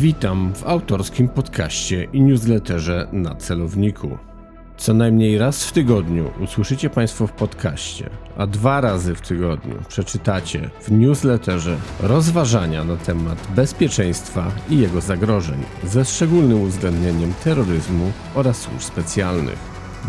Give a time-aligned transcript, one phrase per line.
[0.00, 4.18] Witam w autorskim podcaście i newsletterze na celowniku.
[4.76, 10.70] Co najmniej raz w tygodniu usłyszycie Państwo w podcaście, a dwa razy w tygodniu przeczytacie
[10.80, 18.80] w newsletterze rozważania na temat bezpieczeństwa i jego zagrożeń, ze szczególnym uwzględnieniem terroryzmu oraz służb
[18.80, 19.58] specjalnych.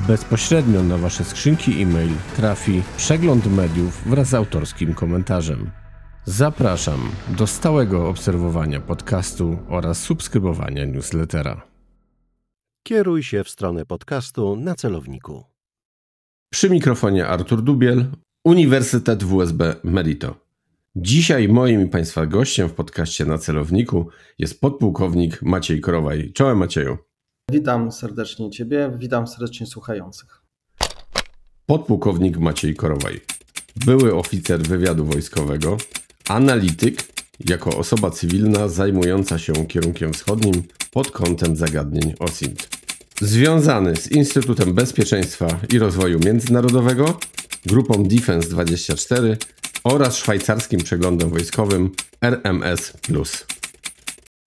[0.08, 5.79] Bezpośrednio na Wasze skrzynki e-mail trafi przegląd mediów wraz z autorskim komentarzem.
[6.30, 11.62] Zapraszam do stałego obserwowania podcastu oraz subskrybowania newslettera.
[12.84, 15.44] Kieruj się w stronę podcastu na celowniku.
[16.50, 18.06] Przy mikrofonie Artur Dubiel,
[18.44, 20.36] Uniwersytet WSB Merito.
[20.96, 26.32] Dzisiaj moim i Państwa gościem w podcaście na celowniku jest podpułkownik Maciej Korowaj.
[26.34, 26.98] Czołem Macieju.
[27.52, 30.44] Witam serdecznie Ciebie, witam serdecznie słuchających.
[31.66, 33.22] Podpułkownik Maciej Korowaj.
[33.86, 35.78] Były oficer wywiadu wojskowego,
[36.30, 37.04] analityk,
[37.50, 42.70] jako osoba cywilna zajmująca się kierunkiem wschodnim pod kątem zagadnień OSINT.
[43.22, 47.20] Związany z Instytutem Bezpieczeństwa i Rozwoju Międzynarodowego,
[47.66, 49.38] grupą Defense 24
[49.84, 51.92] oraz szwajcarskim przeglądem wojskowym
[52.22, 52.94] RMS.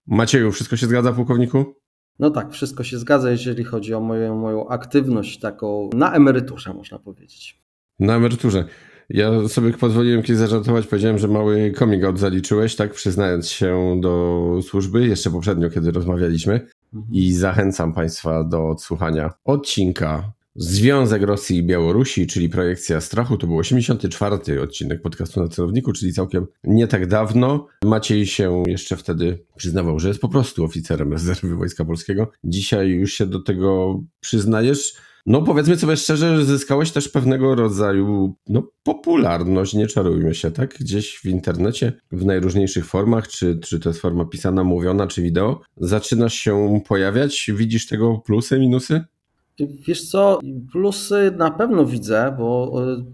[0.07, 1.75] Macieju, wszystko się zgadza, pułkowniku?
[2.19, 6.99] No tak, wszystko się zgadza, jeżeli chodzi o moją, moją aktywność taką na emeryturze, można
[6.99, 7.59] powiedzieć.
[7.99, 8.65] Na emeryturze.
[9.11, 14.61] Ja sobie pozwoliłem kiedyś zażartować, powiedziałem, że mały coming out zaliczyłeś, tak, przyznając się do
[14.63, 16.53] służby, jeszcze poprzednio, kiedy rozmawialiśmy.
[16.95, 17.15] Mhm.
[17.15, 23.37] I zachęcam Państwa do odsłuchania odcinka Związek Rosji i Białorusi, czyli projekcja strachu.
[23.37, 24.63] To był 84.
[24.63, 27.67] odcinek podcastu na celowniku, czyli całkiem nie tak dawno.
[27.85, 32.31] Maciej się jeszcze wtedy przyznawał, że jest po prostu oficerem rezerwy Wojska Polskiego.
[32.45, 34.95] Dzisiaj już się do tego przyznajesz.
[35.27, 40.79] No powiedzmy sobie szczerze, że zyskałeś też pewnego rodzaju no, popularność, nie czarujmy się, tak?
[40.81, 45.61] Gdzieś w internecie, w najróżniejszych formach, czy, czy to jest forma pisana, mówiona, czy wideo,
[45.77, 49.05] zaczynasz się pojawiać, widzisz tego plusy, minusy?
[49.59, 50.39] Wiesz co,
[50.73, 53.05] plusy na pewno widzę, bo e,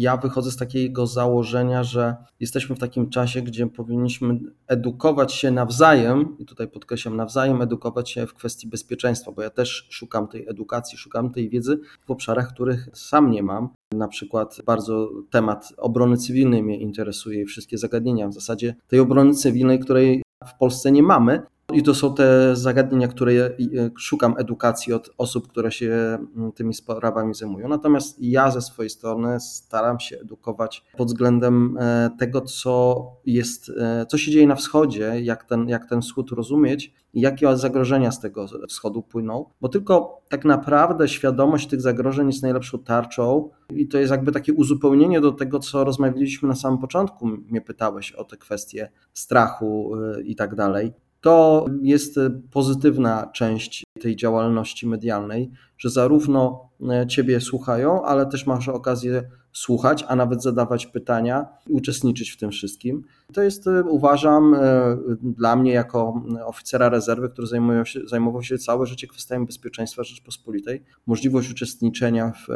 [0.00, 6.36] ja wychodzę z takiego założenia, że jesteśmy w takim czasie, gdzie powinniśmy edukować się nawzajem,
[6.38, 10.98] i tutaj podkreślam nawzajem, edukować się w kwestii bezpieczeństwa, bo ja też szukam tej edukacji,
[10.98, 13.68] szukam tej wiedzy w obszarach, których sam nie mam.
[13.94, 19.34] Na przykład bardzo temat obrony cywilnej mnie interesuje i wszystkie zagadnienia w zasadzie tej obrony
[19.34, 23.50] cywilnej, której w Polsce nie mamy, i to są te zagadnienia, które
[23.98, 27.68] szukam edukacji od osób, które się mm, tymi sprawami zajmują.
[27.68, 34.06] Natomiast ja ze swojej strony staram się edukować pod względem e, tego, co jest, e,
[34.06, 38.20] co się dzieje na wschodzie, jak ten, jak ten wschód rozumieć i jakie zagrożenia z
[38.20, 43.98] tego wschodu płyną, bo tylko tak naprawdę świadomość tych zagrożeń jest najlepszą tarczą i to
[43.98, 47.26] jest jakby takie uzupełnienie do tego, co rozmawialiśmy na samym początku.
[47.26, 50.92] Mnie pytałeś o te kwestie strachu e, i tak dalej.
[51.20, 52.20] To jest
[52.50, 59.22] pozytywna część tej działalności medialnej, że zarówno e, Ciebie słuchają, ale też masz okazję
[59.52, 63.04] słuchać, a nawet zadawać pytania i uczestniczyć w tym wszystkim.
[63.32, 68.58] To jest, e, uważam, e, dla mnie jako oficera rezerwy, który zajmował się, zajmował się
[68.58, 72.48] całe życie kwestiami bezpieczeństwa Rzeczpospolitej, możliwość uczestniczenia w,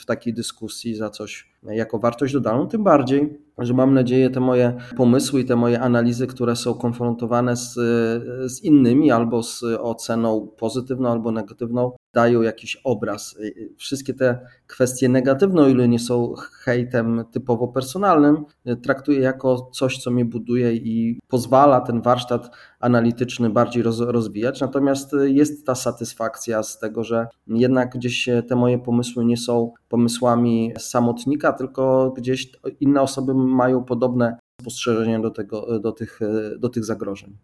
[0.00, 4.76] w takiej dyskusji za coś jako wartość dodaną, tym bardziej, że mam nadzieję te moje
[4.96, 7.74] pomysły i te moje analizy, które są konfrontowane z,
[8.52, 13.38] z innymi albo z oceną pozytywną albo negatywną, dają jakiś obraz.
[13.76, 16.34] Wszystkie te kwestie negatywne, o ile nie są
[16.64, 18.44] hejtem typowo personalnym,
[18.82, 22.50] traktuję jako coś, co mnie buduje i pozwala ten warsztat
[22.80, 24.60] analityczny bardziej roz, rozwijać.
[24.60, 30.72] Natomiast jest ta satysfakcja z tego, że jednak gdzieś te moje pomysły nie są pomysłami
[30.78, 36.20] samotnika, tylko gdzieś inne osoby mają podobne spostrzeżenia do, tego, do, tych,
[36.58, 37.36] do tych zagrożeń.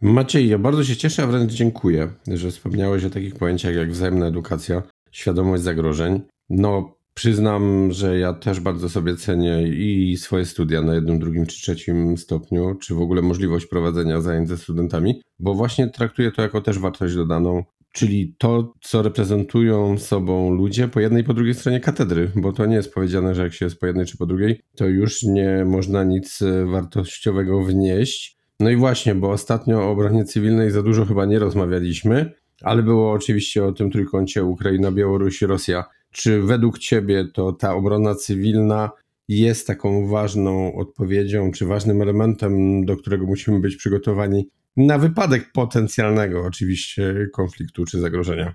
[0.00, 4.26] Maciej, ja bardzo się cieszę, a wręcz dziękuję, że wspomniałeś o takich pojęciach jak wzajemna
[4.26, 6.20] edukacja, świadomość zagrożeń.
[6.50, 11.56] No, przyznam, że ja też bardzo sobie cenię i swoje studia na jednym, drugim czy
[11.56, 16.60] trzecim stopniu, czy w ogóle możliwość prowadzenia zajęć ze studentami, bo właśnie traktuję to jako
[16.60, 21.80] też wartość dodaną, czyli to, co reprezentują sobą ludzie po jednej i po drugiej stronie
[21.80, 24.60] katedry, bo to nie jest powiedziane, że jak się jest po jednej czy po drugiej,
[24.76, 30.70] to już nie można nic wartościowego wnieść no i właśnie, bo ostatnio o obronie cywilnej
[30.70, 32.32] za dużo chyba nie rozmawialiśmy,
[32.62, 35.84] ale było oczywiście o tym trójkącie Ukraina, Białoruś, Rosja.
[36.12, 38.90] Czy według Ciebie to ta obrona cywilna
[39.28, 46.42] jest taką ważną odpowiedzią, czy ważnym elementem, do którego musimy być przygotowani na wypadek potencjalnego
[46.42, 48.54] oczywiście konfliktu czy zagrożenia?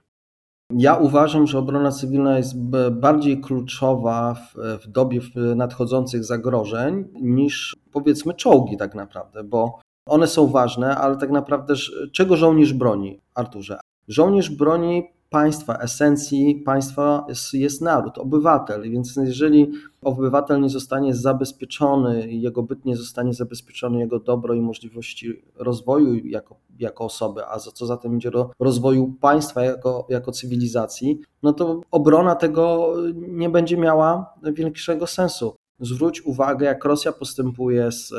[0.73, 2.53] Ja uważam, że obrona cywilna jest
[2.91, 5.19] bardziej kluczowa w, w dobie
[5.55, 11.73] nadchodzących zagrożeń niż powiedzmy czołgi tak naprawdę, bo one są ważne, ale tak naprawdę
[12.13, 13.79] czego żołnierz broni, Arturze?
[14.07, 15.03] Żołnierz broni
[15.35, 19.71] państwa, esencji państwa jest, jest, naród, obywatel, więc jeżeli
[20.01, 26.55] obywatel nie zostanie zabezpieczony, jego byt nie zostanie zabezpieczony, jego dobro i możliwości rozwoju jako,
[26.79, 31.81] jako osoby, a za co za tym idzie rozwoju państwa jako, jako cywilizacji, no to
[31.91, 35.55] obrona tego nie będzie miała większego sensu.
[35.79, 38.09] Zwróć uwagę, jak Rosja postępuje z,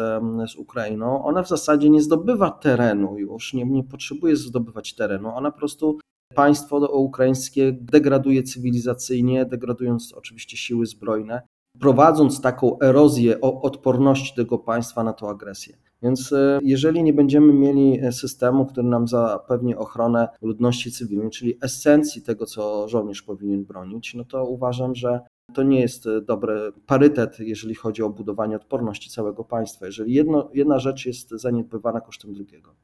[0.53, 1.25] z Ukrainą.
[1.25, 5.29] Ona w zasadzie nie zdobywa terenu już, nie, nie potrzebuje zdobywać terenu.
[5.29, 5.99] Ona po prostu
[6.37, 11.43] państwo ukraińskie degraduje cywilizacyjnie, degradując oczywiście siły zbrojne,
[11.81, 15.77] prowadząc taką erozję odporności tego państwa na tą agresję.
[16.03, 22.23] Więc e, jeżeli nie będziemy mieli systemu, który nam zapewni ochronę ludności cywilnej, czyli esencji
[22.23, 25.21] tego, co żołnierz powinien bronić, no to uważam, że
[25.55, 29.87] to nie jest dobry parytet, jeżeli chodzi o budowanie odporności całego państwa.
[29.87, 32.75] Jeżeli jedno, jedna rzecz jest zaniedbywana kosztem drugiego.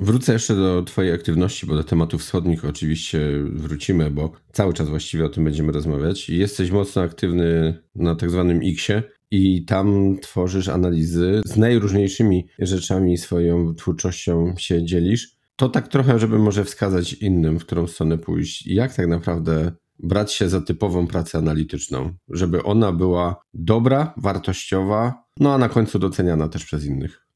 [0.00, 3.20] Wrócę jeszcze do Twojej aktywności, bo do tematów wschodnich oczywiście
[3.52, 6.28] wrócimy, bo cały czas właściwie o tym będziemy rozmawiać.
[6.28, 13.74] Jesteś mocno aktywny na tak zwanym X-ie i tam tworzysz analizy z najróżniejszymi rzeczami, swoją
[13.74, 15.36] twórczością się dzielisz.
[15.56, 18.66] To tak trochę, żeby może wskazać innym, w którą stronę pójść.
[18.66, 25.54] Jak tak naprawdę brać się za typową pracę analityczną, żeby ona była dobra, wartościowa, no
[25.54, 27.29] a na końcu doceniana też przez innych.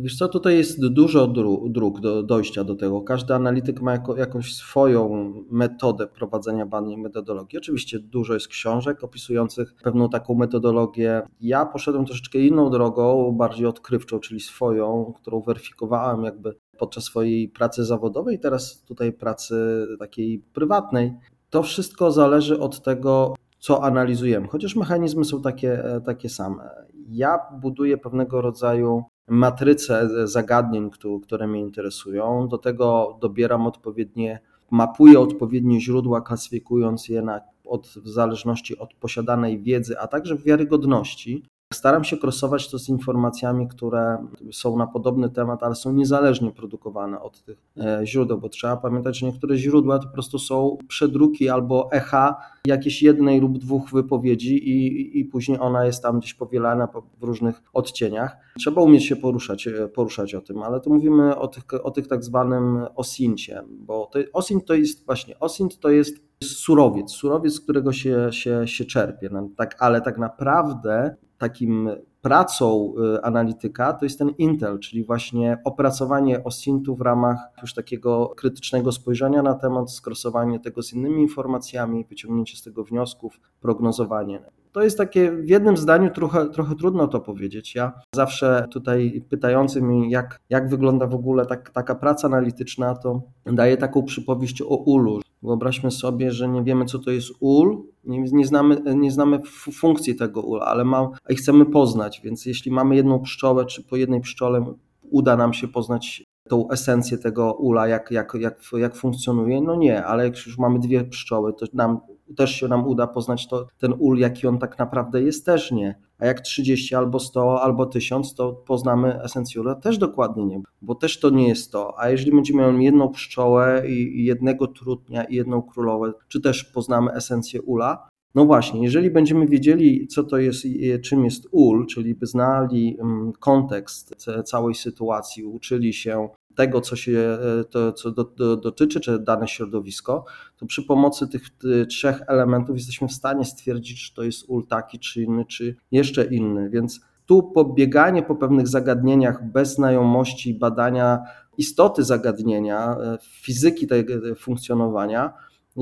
[0.00, 1.26] Wiesz co, tutaj jest dużo
[1.68, 3.02] dróg do dojścia do tego.
[3.02, 7.58] Każdy analityk ma jako, jakąś swoją metodę prowadzenia badań metodologii.
[7.58, 11.22] Oczywiście dużo jest książek opisujących pewną taką metodologię.
[11.40, 17.84] Ja poszedłem troszeczkę inną drogą, bardziej odkrywczą, czyli swoją, którą weryfikowałem jakby podczas swojej pracy
[17.84, 21.12] zawodowej, teraz tutaj pracy takiej prywatnej.
[21.50, 26.70] To wszystko zależy od tego, co analizujemy, chociaż mechanizmy są takie, takie same.
[27.08, 30.90] Ja buduję pewnego rodzaju matrycę zagadnień,
[31.22, 32.48] które mnie interesują.
[32.48, 34.40] Do tego dobieram odpowiednie,
[34.70, 41.44] mapuję odpowiednie źródła, klasyfikując je na, od, w zależności od posiadanej wiedzy, a także wiarygodności.
[41.72, 47.20] Staram się krosować to z informacjami, które są na podobny temat, ale są niezależnie produkowane
[47.20, 51.48] od tych e, źródeł, bo trzeba pamiętać, że niektóre źródła to po prostu są przedruki
[51.48, 52.36] albo echa
[52.66, 56.88] jakiejś jednej lub dwóch wypowiedzi i, i później ona jest tam gdzieś powielana
[57.18, 58.36] w różnych odcieniach.
[58.58, 62.08] Trzeba umieć się poruszać, e, poruszać o tym, ale tu mówimy o tych, o tych
[62.08, 67.60] tak zwanym osincie, bo to, osint to jest właśnie, osint to jest surowiec, surowiec, z
[67.60, 71.90] którego się, się, się czerpie, no, tak, ale tak naprawdę takim
[72.22, 78.28] pracą y, analityka to jest ten Intel, czyli właśnie opracowanie OSINT-u w ramach już takiego
[78.36, 84.40] krytycznego spojrzenia na temat, skrosowanie tego z innymi informacjami, wyciągnięcie z tego wniosków, prognozowanie.
[84.72, 87.74] To jest takie w jednym zdaniu trochę, trochę trudno to powiedzieć.
[87.74, 93.22] Ja zawsze tutaj pytający mi, jak, jak wygląda w ogóle tak, taka praca analityczna, to
[93.46, 95.20] daję taką przypowieść o ulu.
[95.42, 99.40] Wyobraźmy sobie, że nie wiemy, co to jest ul, nie, nie, znamy, nie znamy
[99.72, 103.96] funkcji tego ula, ale mam, i chcemy poznać, więc jeśli mamy jedną pszczołę, czy po
[103.96, 104.74] jednej pszczole
[105.10, 110.04] uda nam się poznać tą esencję tego ula, jak, jak, jak, jak funkcjonuje, no nie,
[110.04, 112.00] ale jak już mamy dwie pszczoły, to nam
[112.36, 115.94] też się nam uda poznać to, ten ul, jaki on tak naprawdę jest, też nie.
[116.18, 120.94] A jak 30 albo 100 albo 1000, to poznamy esencję ula też dokładnie nie, bo
[120.94, 122.00] też to nie jest to.
[122.00, 127.12] A jeżeli będziemy mieli jedną pszczołę i jednego trutnia i jedną królowę, czy też poznamy
[127.12, 130.66] esencję ula, no właśnie, jeżeli będziemy wiedzieli, co to jest,
[131.04, 137.38] czym jest ul, czyli by znali mm, kontekst całej sytuacji, uczyli się tego, co się
[137.60, 140.24] e, to, co do, do, dotyczy, czy dane środowisko,
[140.56, 141.42] to przy pomocy tych
[141.88, 146.24] trzech elementów jesteśmy w stanie stwierdzić, czy to jest ul taki, czy inny, czy jeszcze
[146.24, 146.70] inny.
[146.70, 151.18] Więc tu pobieganie po pewnych zagadnieniach bez znajomości badania
[151.58, 155.32] istoty zagadnienia, e, fizyki tego funkcjonowania,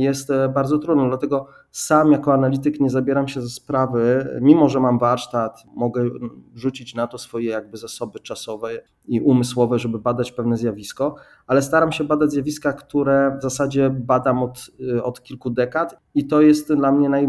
[0.04, 1.08] jest e, bardzo trudno.
[1.08, 6.04] Dlatego sam jako analityk nie zabieram się ze sprawy, mimo że mam warsztat, mogę
[6.54, 8.70] rzucić na to swoje jakby zasoby czasowe
[9.08, 11.14] i umysłowe, żeby badać pewne zjawisko,
[11.46, 16.26] ale staram się badać zjawiska, które w zasadzie badam od, e, od kilku dekad i
[16.26, 17.28] to jest dla mnie naj,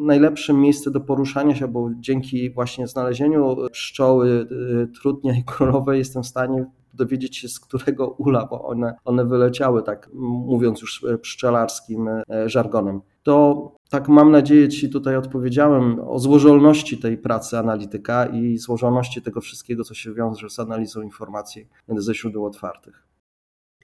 [0.00, 4.46] najlepsze miejsce do poruszania się, bo dzięki właśnie znalezieniu pszczoły,
[4.82, 6.66] e, trutnia i królowej jestem w stanie
[6.98, 12.24] dowiedzieć się z którego ula, bo one, one wyleciały, tak mówiąc już e, pszczelarskim e,
[12.46, 13.00] żargonem.
[13.22, 19.40] To tak mam nadzieję Ci tutaj odpowiedziałem o złożoności tej pracy analityka i złożoności tego
[19.40, 23.07] wszystkiego, co się wiąże z analizą informacji ze źródeł otwartych.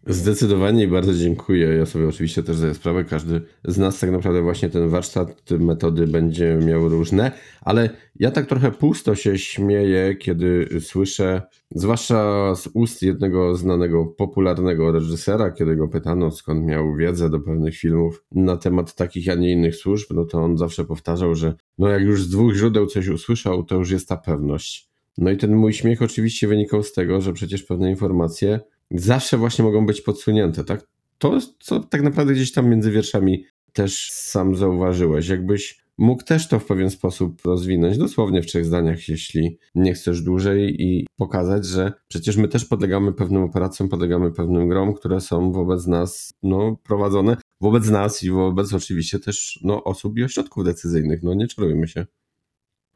[0.06, 1.68] Zdecydowanie i bardzo dziękuję.
[1.68, 6.06] Ja sobie oczywiście też zdaję sprawę, każdy z nas tak naprawdę właśnie ten warsztat, metody
[6.06, 13.02] będzie miał różne, ale ja tak trochę pusto się śmieję, kiedy słyszę, zwłaszcza z ust
[13.02, 18.94] jednego znanego, popularnego reżysera, kiedy go pytano, skąd miał wiedzę do pewnych filmów na temat
[18.94, 22.30] takich, a nie innych służb, no to on zawsze powtarzał, że no jak już z
[22.30, 24.94] dwóch źródeł coś usłyszał, to już jest ta pewność.
[25.18, 28.60] No i ten mój śmiech oczywiście wynikał z tego, że przecież pewne informacje
[28.90, 30.86] zawsze właśnie mogą być podsunięte, tak?
[31.18, 35.28] To, co tak naprawdę gdzieś tam między wierszami też sam zauważyłeś.
[35.28, 40.22] Jakbyś mógł też to w pewien sposób rozwinąć, dosłownie w trzech zdaniach, jeśli nie chcesz
[40.22, 45.52] dłużej i pokazać, że przecież my też podlegamy pewnym operacjom, podlegamy pewnym grom, które są
[45.52, 51.22] wobec nas no, prowadzone, wobec nas i wobec oczywiście też no, osób i ośrodków decyzyjnych.
[51.22, 52.06] No nie czarujmy się.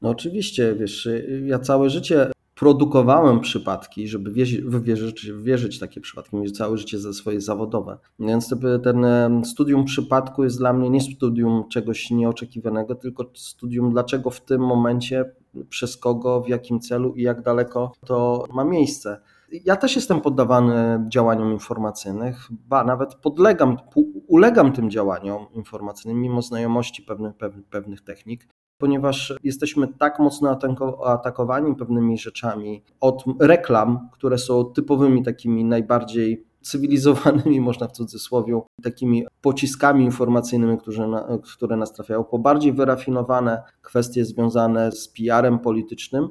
[0.03, 1.09] No oczywiście, wiesz,
[1.47, 4.33] ja całe życie produkowałem przypadki, żeby
[4.81, 7.99] wierzyć, wierzyć takie przypadki, mieć całe życie ze swoje zawodowe.
[8.19, 9.07] Więc ten
[9.45, 15.25] studium przypadku jest dla mnie nie studium czegoś nieoczekiwanego, tylko studium dlaczego w tym momencie,
[15.69, 19.21] przez kogo, w jakim celu i jak daleko to ma miejsce.
[19.65, 23.77] Ja też jestem poddawany działaniom informacyjnych, ba nawet podlegam,
[24.27, 30.59] ulegam tym działaniom informacyjnym, mimo znajomości pewnych, pewnych, pewnych technik ponieważ jesteśmy tak mocno
[31.05, 39.27] atakowani pewnymi rzeczami od reklam, które są typowymi takimi najbardziej cywilizowanymi, można w cudzysłowie, takimi
[39.41, 41.25] pociskami informacyjnymi, które,
[41.57, 46.29] które nas trafiają, po bardziej wyrafinowane kwestie związane z PR-em politycznym,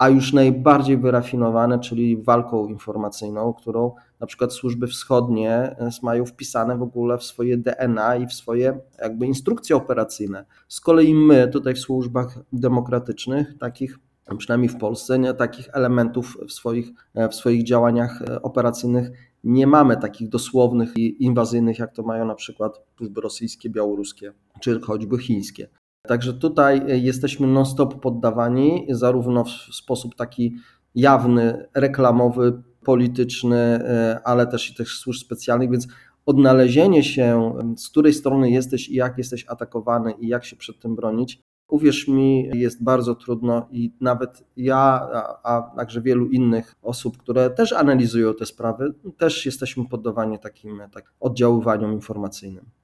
[0.00, 6.76] a już najbardziej wyrafinowane, czyli walką informacyjną, którą na przykład służby wschodnie e, mają wpisane
[6.76, 10.44] w ogóle w swoje DNA i w swoje jakby instrukcje operacyjne.
[10.68, 13.98] Z kolei my tutaj w służbach demokratycznych takich
[14.38, 19.10] przynajmniej w Polsce, nie, takich elementów w swoich, e, w swoich działaniach e, operacyjnych
[19.44, 24.80] nie mamy takich dosłownych i inwazyjnych, jak to mają na przykład służby rosyjskie, białoruskie czy
[24.80, 25.68] choćby chińskie.
[26.08, 30.56] Także tutaj e, jesteśmy non-stop poddawani, zarówno w sposób taki
[30.94, 35.88] jawny, reklamowy, polityczny, e, ale też i tych służb specjalnych, więc
[36.26, 40.96] odnalezienie się, z której strony jesteś i jak jesteś atakowany i jak się przed tym
[40.96, 47.18] bronić, uwierz mi, jest bardzo trudno i nawet ja, a, a także wielu innych osób,
[47.18, 52.79] które też analizują te sprawy, też jesteśmy poddawani takim tak, oddziaływaniom informacyjnym.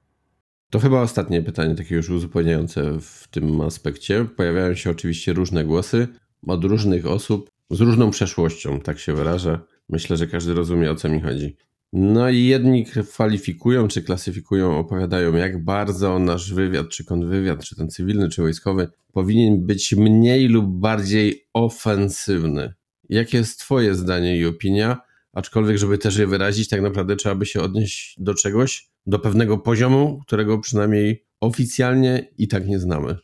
[0.69, 4.25] To chyba ostatnie pytanie, takie już uzupełniające w tym aspekcie.
[4.25, 6.07] Pojawiają się oczywiście różne głosy
[6.47, 9.59] od różnych osób z różną przeszłością, tak się wyrażę.
[9.89, 11.55] Myślę, że każdy rozumie o co mi chodzi.
[11.93, 17.89] No i jedni kwalifikują czy klasyfikują, opowiadają, jak bardzo nasz wywiad, czy kontrwywiad, czy ten
[17.89, 22.73] cywilny, czy wojskowy powinien być mniej lub bardziej ofensywny.
[23.09, 25.01] Jakie jest Twoje zdanie i opinia?
[25.37, 29.57] Aczkolwiek, żeby też je wyrazić, tak naprawdę trzeba by się odnieść do czegoś, do pewnego
[29.57, 33.17] poziomu, którego przynajmniej oficjalnie i tak nie znamy.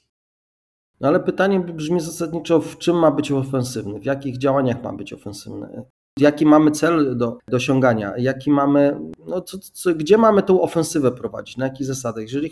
[0.99, 5.13] No ale pytanie brzmi zasadniczo, w czym ma być ofensywny, w jakich działaniach ma być
[5.13, 5.83] ofensywny.
[6.19, 8.13] Jaki mamy cel do, do osiągania?
[8.17, 11.57] Jaki mamy, no co, co, gdzie mamy tą ofensywę prowadzić?
[11.57, 12.23] Na jakich zasadach?
[12.23, 12.51] Jeżeli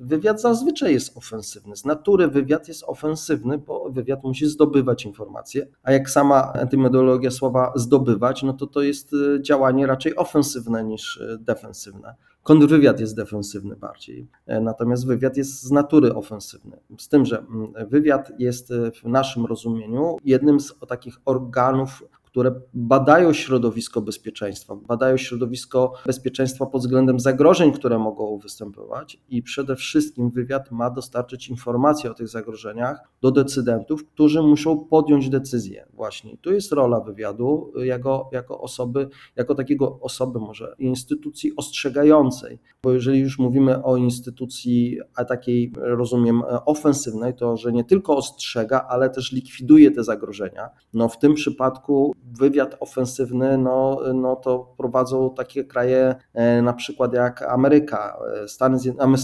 [0.00, 5.92] wywiad zazwyczaj jest ofensywny, z natury wywiad jest ofensywny, bo wywiad musi zdobywać informacje, a
[5.92, 11.38] jak sama etymologia słowa zdobywać, no to to jest y, działanie raczej ofensywne niż y,
[11.40, 12.14] defensywne.
[12.42, 16.76] Kontrwywiad jest defensywny bardziej, e, natomiast wywiad jest z natury ofensywny.
[16.98, 22.60] Z tym, że mm, wywiad jest y, w naszym rozumieniu jednym z takich organów które
[22.74, 30.30] badają środowisko bezpieczeństwa, badają środowisko bezpieczeństwa pod względem zagrożeń, które mogą występować i przede wszystkim
[30.30, 35.86] wywiad ma dostarczyć informacje o tych zagrożeniach do decydentów, którzy muszą podjąć decyzję.
[35.94, 42.92] Właśnie tu jest rola wywiadu jako, jako osoby, jako takiego osoby może instytucji ostrzegającej, bo
[42.92, 49.10] jeżeli już mówimy o instytucji a takiej, rozumiem, ofensywnej, to że nie tylko ostrzega, ale
[49.10, 50.70] też likwiduje te zagrożenia.
[50.92, 57.12] No w tym przypadku wywiad ofensywny, no, no to prowadzą takie kraje e, na przykład
[57.12, 58.78] jak Ameryka, e, Stany,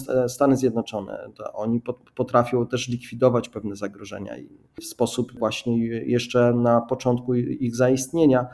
[0.09, 1.31] e, Stany Zjednoczone.
[1.37, 1.83] To oni
[2.15, 4.49] potrafią też likwidować pewne zagrożenia i
[4.81, 8.47] w sposób właśnie jeszcze na początku ich zaistnienia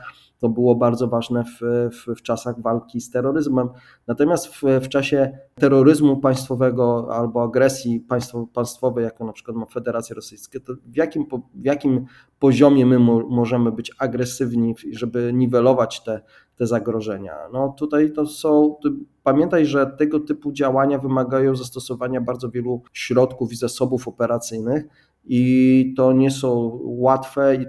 [0.45, 1.59] to było bardzo ważne w,
[1.91, 3.69] w, w czasach walki z terroryzmem.
[4.07, 10.15] Natomiast w, w, czasie terroryzmu państwowego albo agresji państwo, państwowej, jako na przykład ma Federacja
[10.15, 11.25] Rosyjska, to w jakim,
[11.55, 12.05] w jakim
[12.39, 16.21] poziomie my mo, możemy być agresywni, żeby niwelować te,
[16.55, 17.35] te zagrożenia?
[17.53, 18.75] No tutaj to są,
[19.23, 24.85] pamiętaj, że tego typu działania wymagają zastosowania bardzo wielu środków i zasobów operacyjnych,
[25.25, 27.65] i to nie są łatwe i,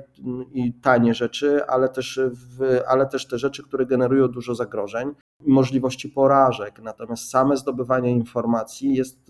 [0.52, 5.10] i tanie rzeczy, ale też, w, ale też te rzeczy, które generują dużo zagrożeń
[5.44, 6.80] i możliwości porażek.
[6.82, 9.28] Natomiast same zdobywanie informacji jest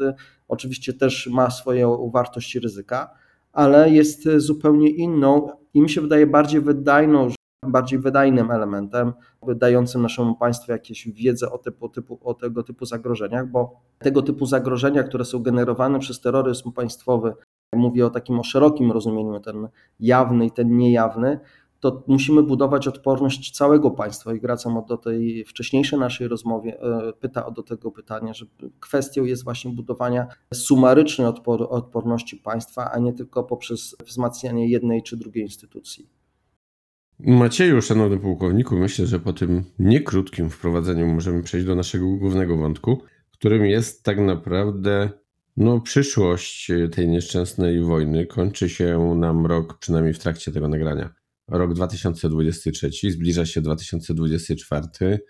[0.49, 3.11] oczywiście też ma swoją wartość ryzyka,
[3.53, 7.29] ale jest zupełnie inną i mi się wydaje bardziej wydajną,
[7.67, 9.13] bardziej wydajnym elementem,
[9.57, 14.47] dającym naszemu państwu jakieś wiedzę o, typu, typu, o tego typu zagrożeniach, bo tego typu
[14.47, 17.35] zagrożenia, które są generowane przez terroryzm państwowy,
[17.77, 19.69] mówię o takim o szerokim rozumieniu, ten
[20.01, 21.41] jawny i ten niejawny,
[21.81, 27.51] to musimy budować odporność całego państwa i wracam do tej wcześniejszej naszej rozmowie, e, pyta
[27.51, 28.47] do tego pytania, że
[28.81, 35.17] kwestią jest właśnie budowania sumarycznej odpor, odporności państwa, a nie tylko poprzez wzmacnianie jednej czy
[35.17, 36.09] drugiej instytucji.
[37.19, 43.03] Macieju, szanowny pułkowniku, myślę, że po tym niekrótkim wprowadzeniu możemy przejść do naszego głównego wątku,
[43.33, 45.11] którym jest tak naprawdę
[45.57, 48.27] no, przyszłość tej nieszczęsnej wojny.
[48.27, 51.15] Kończy się nam rok, przynajmniej w trakcie tego nagrania.
[51.49, 55.21] Rok 2023, zbliża się 2024.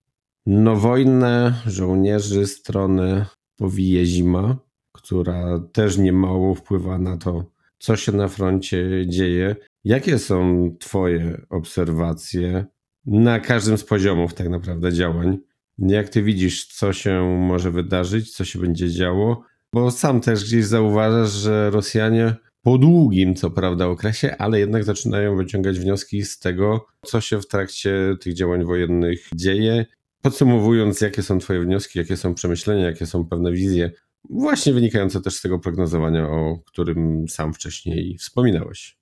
[0.47, 4.57] No, wojnę żołnierzy strony powije zima,
[4.93, 9.57] która też niemało wpływa na to, co się na froncie dzieje.
[9.85, 12.67] Jakie są Twoje obserwacje
[13.07, 15.39] na każdym z poziomów, tak naprawdę, działań?
[15.79, 19.43] Jak Ty widzisz, co się może wydarzyć, co się będzie działo?
[19.75, 25.37] Bo sam też gdzieś zauważasz, że Rosjanie po długim, co prawda, okresie, ale jednak zaczynają
[25.37, 29.87] wyciągać wnioski z tego, co się w trakcie tych działań wojennych dzieje.
[30.23, 33.91] Podsumowując, jakie są Twoje wnioski, jakie są przemyślenia, jakie są pewne wizje,
[34.31, 38.99] właśnie wynikające też z tego prognozowania, o którym sam wcześniej wspominałeś.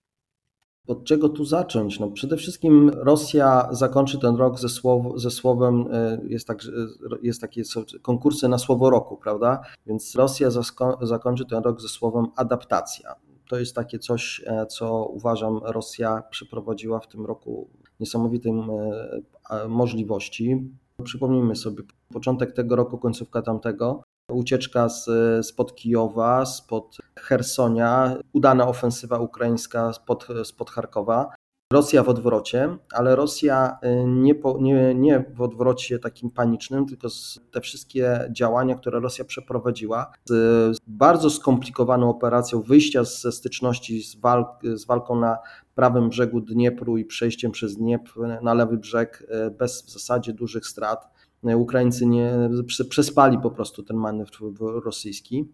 [0.86, 2.00] Od czego tu zacząć?
[2.00, 6.58] No przede wszystkim Rosja zakończy ten rok ze, słow, ze słowem, e, jest, tak,
[7.22, 7.62] jest takie
[8.02, 9.60] konkursy na słowo roku, prawda?
[9.86, 10.48] Więc Rosja
[11.02, 13.14] zakończy ten rok ze słowem adaptacja.
[13.48, 17.68] To jest takie coś, e, co uważam Rosja przeprowadziła w tym roku
[18.00, 18.70] niesamowitym
[19.50, 20.70] e, możliwości.
[21.04, 25.06] Przypomnijmy sobie, początek tego roku, końcówka tamtego, ucieczka z,
[25.46, 31.34] spod Kijowa, spod Hersonia, udana ofensywa ukraińska spod, spod Charkowa.
[31.72, 37.08] Rosja w odwrocie, ale Rosja y, nie, po, nie, nie w odwrocie takim panicznym, tylko
[37.50, 44.48] te wszystkie działania, które Rosja przeprowadziła, z bardzo skomplikowaną operacją wyjścia ze styczności z, walk,
[44.74, 45.38] z walką na
[45.74, 50.66] prawym brzegu Dniepru i przejściem przez Dniepr na lewy brzeg y, bez w zasadzie dużych
[50.66, 51.13] strat
[51.44, 52.50] Ukraińcy nie
[52.88, 55.48] przespali po prostu ten manewr rosyjski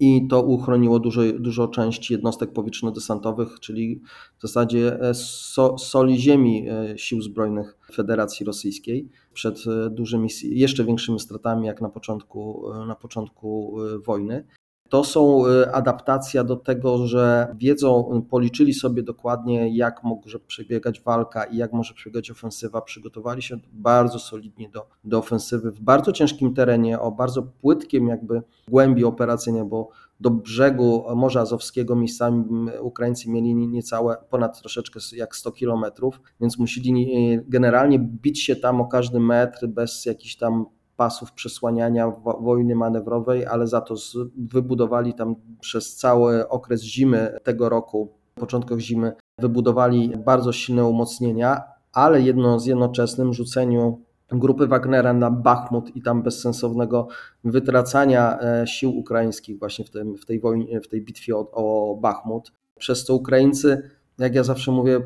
[0.00, 4.02] i to uchroniło dużo, dużo części jednostek powietrzno-desantowych, czyli
[4.38, 10.84] w zasadzie e, so, soli ziemi e, sił zbrojnych Federacji Rosyjskiej przed e, dużymi, jeszcze
[10.84, 14.46] większymi stratami jak na początku, na początku wojny.
[14.88, 21.44] To są y, adaptacja do tego, że wiedzą, policzyli sobie dokładnie, jak może przebiegać walka
[21.44, 22.80] i jak może przebiegać ofensywa.
[22.80, 28.42] Przygotowali się bardzo solidnie do, do ofensywy w bardzo ciężkim terenie, o bardzo płytkim jakby
[28.68, 29.88] głębi operacyjnej, bo
[30.20, 32.44] do brzegu Morza Azowskiego miejscami
[32.80, 38.86] Ukraińcy mieli niecałe, ponad troszeczkę jak 100 kilometrów, więc musieli generalnie bić się tam o
[38.86, 43.94] każdy metr bez jakichś tam pasów przesłaniania wojny manewrowej, ale za to
[44.36, 52.22] wybudowali tam przez cały okres zimy tego roku, początkach zimy, wybudowali bardzo silne umocnienia, ale
[52.22, 57.08] jedno z jednoczesnym rzuceniu grupy Wagnera na Bachmut i tam bezsensownego
[57.44, 61.96] wytracania e, sił ukraińskich właśnie w, tym, w tej wojnie, w tej bitwie o, o
[61.96, 62.52] Bachmut.
[62.78, 65.00] Przez to Ukraińcy, jak ja zawsze mówię,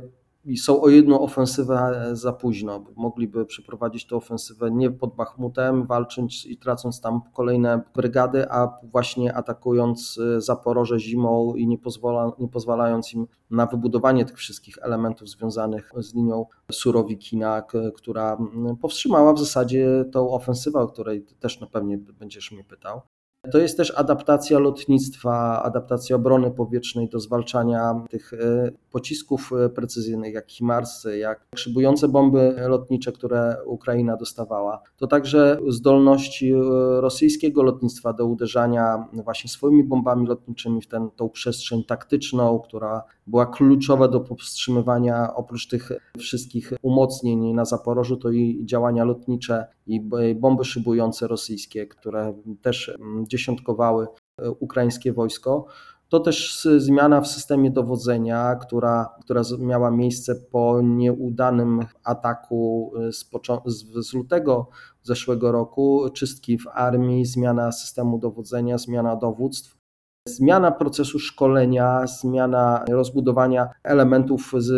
[0.45, 2.85] i są o jedną ofensywę za późno.
[2.97, 9.35] Mogliby przeprowadzić tę ofensywę nie pod Bachmutem, walcząc i tracąc tam kolejne brygady, a właśnie
[9.35, 15.29] atakując y, Zaporoże zimą i nie, pozwala, nie pozwalając im na wybudowanie tych wszystkich elementów
[15.29, 17.63] związanych z linią Surowikina,
[17.97, 23.01] która mm, powstrzymała w zasadzie tą ofensywę, o której też na pewno będziesz mnie pytał.
[23.53, 30.35] To jest też adaptacja lotnictwa, adaptacja obrony powietrznej do zwalczania tych e, pocisków e, precyzyjnych,
[30.35, 34.83] jak Himarsy, jak szybujące bomby lotnicze, które Ukraina dostawała.
[34.97, 36.57] To także zdolności e,
[37.01, 43.47] rosyjskiego lotnictwa do uderzania właśnie swoimi bombami lotniczymi w tę tą przestrzeń taktyczną, która była
[43.47, 50.01] kluczowa do powstrzymywania oprócz tych wszystkich umocnień na Zaporożu, to i działania lotnicze i
[50.35, 54.07] bomby szybujące rosyjskie, które też mm, dziesiątkowały
[54.39, 55.67] e, ukraińskie wojsko.
[56.09, 63.31] To też zmiana w systemie dowodzenia, która, która miała miejsce po nieudanym ataku e, z,
[64.09, 64.69] z lutego
[65.03, 69.80] zeszłego roku, czystki w armii, zmiana systemu dowodzenia, zmiana dowództw
[70.25, 74.71] zmiana procesu szkolenia, zmiana rozbudowania elementów z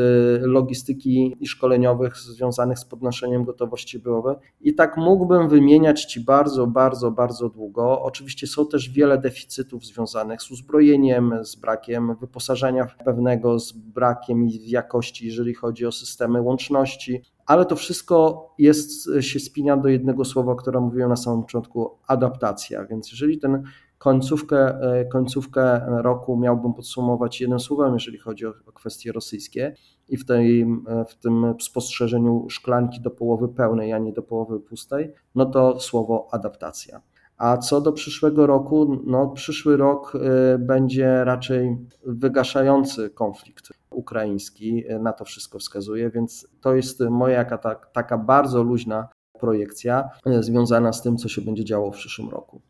[0.43, 4.37] logistyki i szkoleniowych związanych z podnoszeniem gotowości bojowej.
[4.61, 8.03] I tak mógłbym wymieniać Ci bardzo, bardzo, bardzo długo.
[8.03, 15.27] Oczywiście są też wiele deficytów związanych z uzbrojeniem, z brakiem wyposażenia pewnego, z brakiem jakości,
[15.27, 20.81] jeżeli chodzi o systemy łączności, ale to wszystko jest, się spina do jednego słowa, które
[20.81, 22.85] mówiłem na samym początku adaptacja.
[22.85, 23.63] Więc jeżeli ten
[24.03, 24.81] końcówkę,
[25.13, 29.75] końcówkę roku miałbym podsumować jednym słowem, jeżeli chodzi o, o kwestie rosyjskie
[30.09, 30.67] i w, tej,
[31.09, 36.29] w tym spostrzeżeniu szklanki do połowy pełnej, a nie do połowy pustej, no to słowo
[36.31, 37.01] adaptacja.
[37.39, 40.13] A co do przyszłego roku, no przyszły rok
[40.59, 48.19] będzie raczej wygaszający konflikt ukraiński, na to wszystko wskazuje, więc to jest moja taka, taka
[48.19, 49.09] bardzo luźna
[49.41, 50.11] projekcja
[50.41, 52.63] związana z tym, co się będzie działo w przyszłym roku.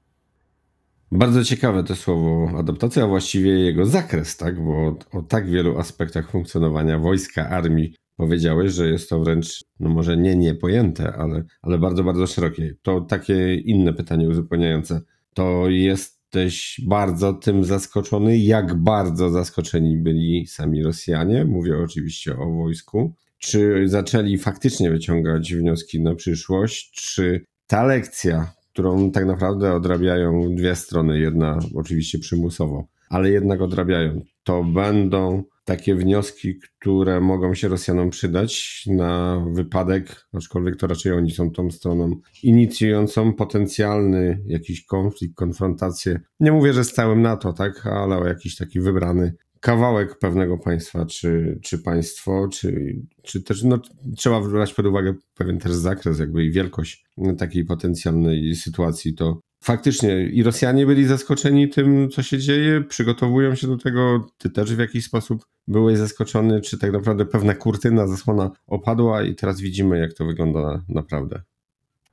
[1.15, 4.65] Bardzo ciekawe to słowo adaptacja, a właściwie jego zakres, tak?
[4.65, 10.17] Bo o, tak wielu aspektach funkcjonowania wojska, armii powiedziałeś, że jest to wręcz, no może
[10.17, 12.75] nie niepojęte, ale, ale bardzo, bardzo szerokie.
[12.83, 15.01] To takie inne pytanie uzupełniające.
[15.35, 21.45] To jesteś bardzo tym zaskoczony, jak bardzo zaskoczeni byli sami Rosjanie?
[21.45, 23.15] Mówię oczywiście o wojsku.
[23.39, 26.91] Czy zaczęli faktycznie wyciągać wnioski na przyszłość?
[26.91, 34.21] Czy ta lekcja, którą tak naprawdę odrabiają dwie strony, jedna oczywiście przymusowo, ale jednak odrabiają,
[34.45, 41.31] to będą takie wnioski, które mogą się Rosjanom przydać na wypadek, aczkolwiek to raczej oni
[41.31, 46.21] są tą stroną inicjującą potencjalny jakiś konflikt, konfrontację.
[46.41, 51.07] Nie mówię, że z całym NATO, tak, ale o jakiś taki wybrany kawałek pewnego państwa,
[51.07, 53.79] czy, czy państwo, czy, czy też no,
[54.17, 57.05] trzeba brać pod uwagę pewien też zakres jakby i wielkość
[57.39, 63.67] takiej potencjalnej sytuacji, to faktycznie i Rosjanie byli zaskoczeni tym, co się dzieje, przygotowują się
[63.67, 68.51] do tego, ty też w jakiś sposób byłeś zaskoczony, czy tak naprawdę pewna kurtyna, zasłona
[68.67, 71.43] opadła i teraz widzimy, jak to wygląda naprawdę.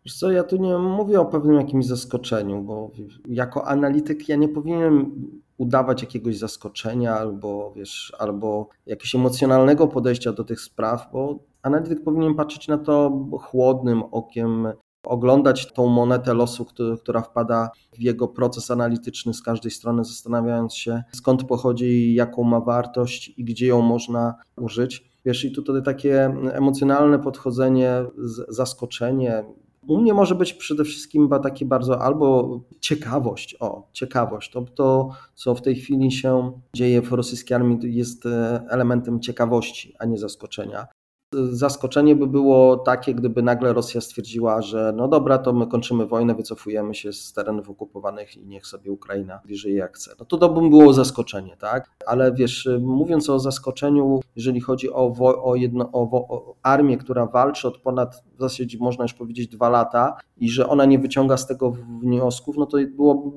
[0.05, 2.91] Wiesz co, ja tu nie mówię o pewnym jakimś zaskoczeniu, bo
[3.27, 5.11] jako analityk ja nie powinienem
[5.59, 12.35] udawać jakiegoś zaskoczenia albo, wiesz, albo jakiegoś emocjonalnego podejścia do tych spraw, bo analityk powinien
[12.35, 14.67] patrzeć na to chłodnym okiem,
[15.03, 16.65] oglądać tą monetę losu,
[17.01, 22.59] która wpada w jego proces analityczny z każdej strony, zastanawiając się skąd pochodzi, jaką ma
[22.59, 25.09] wartość i gdzie ją można użyć.
[25.25, 28.05] Wiesz, i tutaj takie emocjonalne podchodzenie,
[28.47, 29.43] zaskoczenie,
[29.89, 34.51] u mnie może być przede wszystkim takie bardzo albo ciekawość, o, ciekawość.
[34.51, 38.23] To, to, co w tej chwili się dzieje w rosyjskiej armii, jest
[38.69, 40.87] elementem ciekawości, a nie zaskoczenia.
[41.33, 46.35] Zaskoczenie by było takie, gdyby nagle Rosja stwierdziła, że no dobra, to my kończymy wojnę,
[46.35, 50.11] wycofujemy się z terenów okupowanych i niech sobie Ukraina żyje jak chce.
[50.19, 51.89] No to to by było zaskoczenie, tak?
[52.07, 57.67] Ale wiesz, mówiąc o zaskoczeniu, jeżeli chodzi o, o, jedno, o, o armię, która walczy
[57.67, 61.47] od ponad, w zasadzie można już powiedzieć, dwa lata i że ona nie wyciąga z
[61.47, 62.77] tego wniosków, no to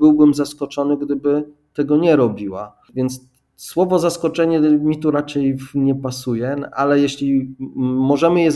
[0.01, 2.77] byłbym zaskoczony, gdyby tego nie robiła.
[2.95, 3.32] Więc
[3.63, 8.53] Słowo zaskoczenie mi tu raczej nie pasuje, ale jeśli możemy je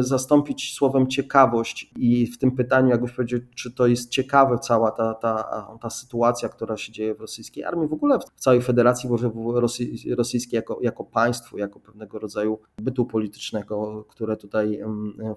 [0.00, 5.14] zastąpić słowem ciekawość i w tym pytaniu, jakbyś powiedział, czy to jest ciekawe cała ta,
[5.14, 9.10] ta, ta sytuacja, która się dzieje w rosyjskiej armii, w ogóle w całej federacji
[10.16, 14.80] rosyjskiej jako, jako państwu, jako pewnego rodzaju bytu politycznego, które tutaj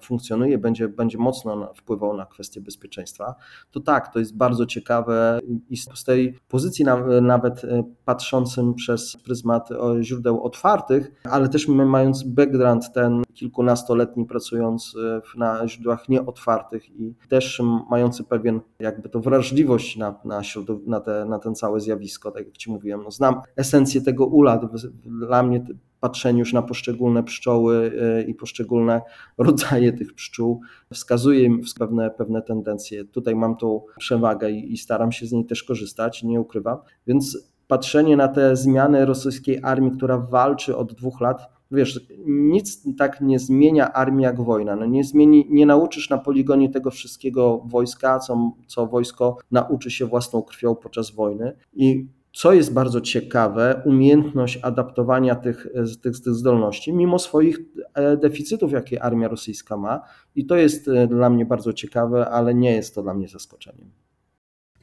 [0.02, 3.34] funkcjonuje, będzie, będzie mocno wpływał na kwestie bezpieczeństwa,
[3.70, 6.84] to tak, to jest bardzo ciekawe i z tej pozycji
[7.22, 9.68] nawet e, patrzącym przez przez pryzmat
[10.00, 14.94] źródeł otwartych, ale też mając background ten kilkunastoletni pracując
[15.36, 20.42] e, na źródłach nieotwartych i też mający pewien jakby to wrażliwość na, na,
[20.86, 24.60] na, te, na ten całe zjawisko, tak jak Ci mówiłem, no znam esencję tego ula,
[25.04, 25.64] dla mnie
[26.00, 29.00] patrzenie już na poszczególne pszczoły e, i poszczególne
[29.38, 30.60] rodzaje tych pszczół
[30.92, 33.04] wskazuje pewne, pewne tendencje.
[33.04, 36.78] Tutaj mam tą przewagę i, i staram się z niej też korzystać, nie ukrywam.
[37.06, 43.20] Więc patrzenie na te zmiany rosyjskiej armii, która walczy od dwóch lat, wiesz, nic tak
[43.20, 44.76] nie zmienia armii jak wojna.
[44.76, 50.06] No nie, zmieni, nie nauczysz na poligonie tego wszystkiego wojska, co, co wojsko nauczy się
[50.06, 51.52] własną krwią podczas wojny.
[51.72, 55.66] I co jest bardzo ciekawe, umiejętność adaptowania tych,
[56.02, 57.58] tych, tych zdolności, mimo swoich
[57.94, 60.00] e, deficytów, jakie armia rosyjska ma.
[60.34, 63.90] I to jest e, dla mnie bardzo ciekawe, ale nie jest to dla mnie zaskoczeniem.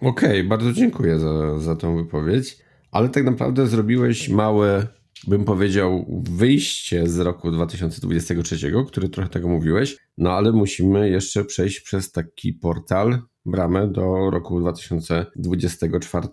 [0.02, 2.66] Okej, okay, bardzo dziękuję za, za tą wypowiedź
[2.98, 4.88] ale tak naprawdę zrobiłeś małe,
[5.28, 11.80] bym powiedział, wyjście z roku 2023, który trochę tego mówiłeś, no ale musimy jeszcze przejść
[11.80, 16.28] przez taki portal bramę do roku 2024.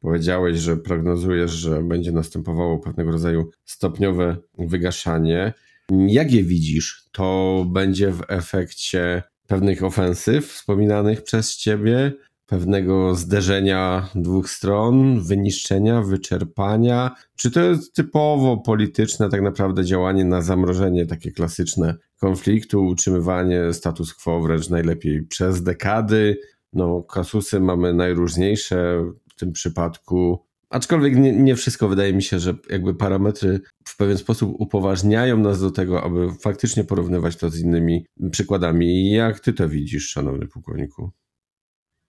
[0.00, 5.52] Powiedziałeś, że prognozujesz, że będzie następowało pewnego rodzaju stopniowe wygaszanie.
[5.90, 7.04] Jak je widzisz?
[7.12, 12.12] To będzie w efekcie pewnych ofensyw wspominanych przez ciebie,
[12.50, 17.14] pewnego zderzenia dwóch stron, wyniszczenia, wyczerpania?
[17.36, 24.14] Czy to jest typowo polityczne, tak naprawdę działanie na zamrożenie, takie klasyczne konfliktu, utrzymywanie status
[24.14, 26.40] quo wręcz najlepiej przez dekady?
[26.72, 30.44] No, kasusy mamy najróżniejsze w tym przypadku.
[30.70, 35.60] Aczkolwiek nie, nie, wszystko wydaje mi się, że jakby parametry w pewien sposób upoważniają nas
[35.60, 39.10] do tego, aby faktycznie porównywać to z innymi przykładami.
[39.10, 41.10] Jak ty to widzisz, szanowny pułkowniku?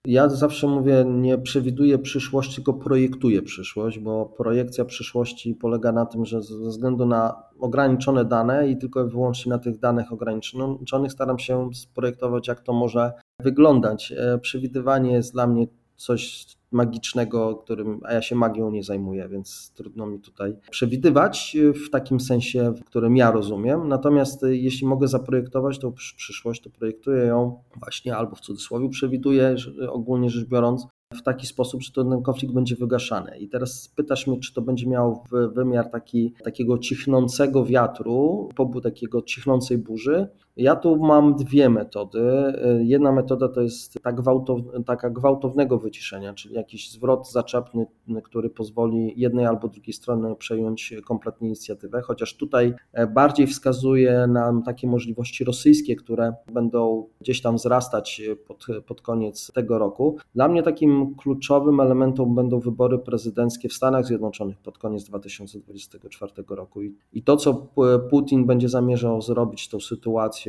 [0.08, 6.26] Ja zawsze mówię, nie przewiduję przyszłości, tylko projektuję przyszłość, bo projekcja przyszłości polega na tym,
[6.26, 11.40] że ze względu na ograniczone dane i tylko i wyłącznie na tych danych ograniczonych staram
[11.40, 14.14] się sprojektować, jak to może wyglądać.
[14.42, 20.08] Przewidywanie jest dla mnie coś magicznego, którym, a ja się magią nie zajmuję, więc trudno
[20.08, 23.88] mi tutaj przewidywać w takim sensie, w którym ja rozumiem.
[23.88, 29.56] Natomiast jeśli mogę zaprojektować tą przyszłość, to projektuję ją właśnie albo w cudzysłowie przewiduję,
[29.90, 33.38] ogólnie rzecz biorąc, w taki sposób, że ten konflikt będzie wygaszany.
[33.40, 35.24] I teraz pytasz mnie, czy to będzie miało
[35.56, 40.28] wymiar taki, takiego cichnącego wiatru, pobu takiego cichnącej burzy.
[40.58, 42.54] Ja tu mam dwie metody.
[42.80, 47.86] Jedna metoda to jest tak gwałtow, taka gwałtownego wyciszenia, czyli jakiś zwrot zaczepny,
[48.24, 52.74] który pozwoli jednej albo drugiej stronie przejąć kompletnie inicjatywę, chociaż tutaj
[53.14, 59.78] bardziej wskazuje nam takie możliwości rosyjskie, które będą gdzieś tam wzrastać pod, pod koniec tego
[59.80, 60.18] roku.
[60.36, 66.82] Dla mnie takim kluczowym elementem będą wybory prezydenckie w Stanach Zjednoczonych pod koniec 2024 roku.
[66.82, 67.68] I, i to, co
[68.10, 70.41] Putin będzie zamierzał zrobić tą sytuacją,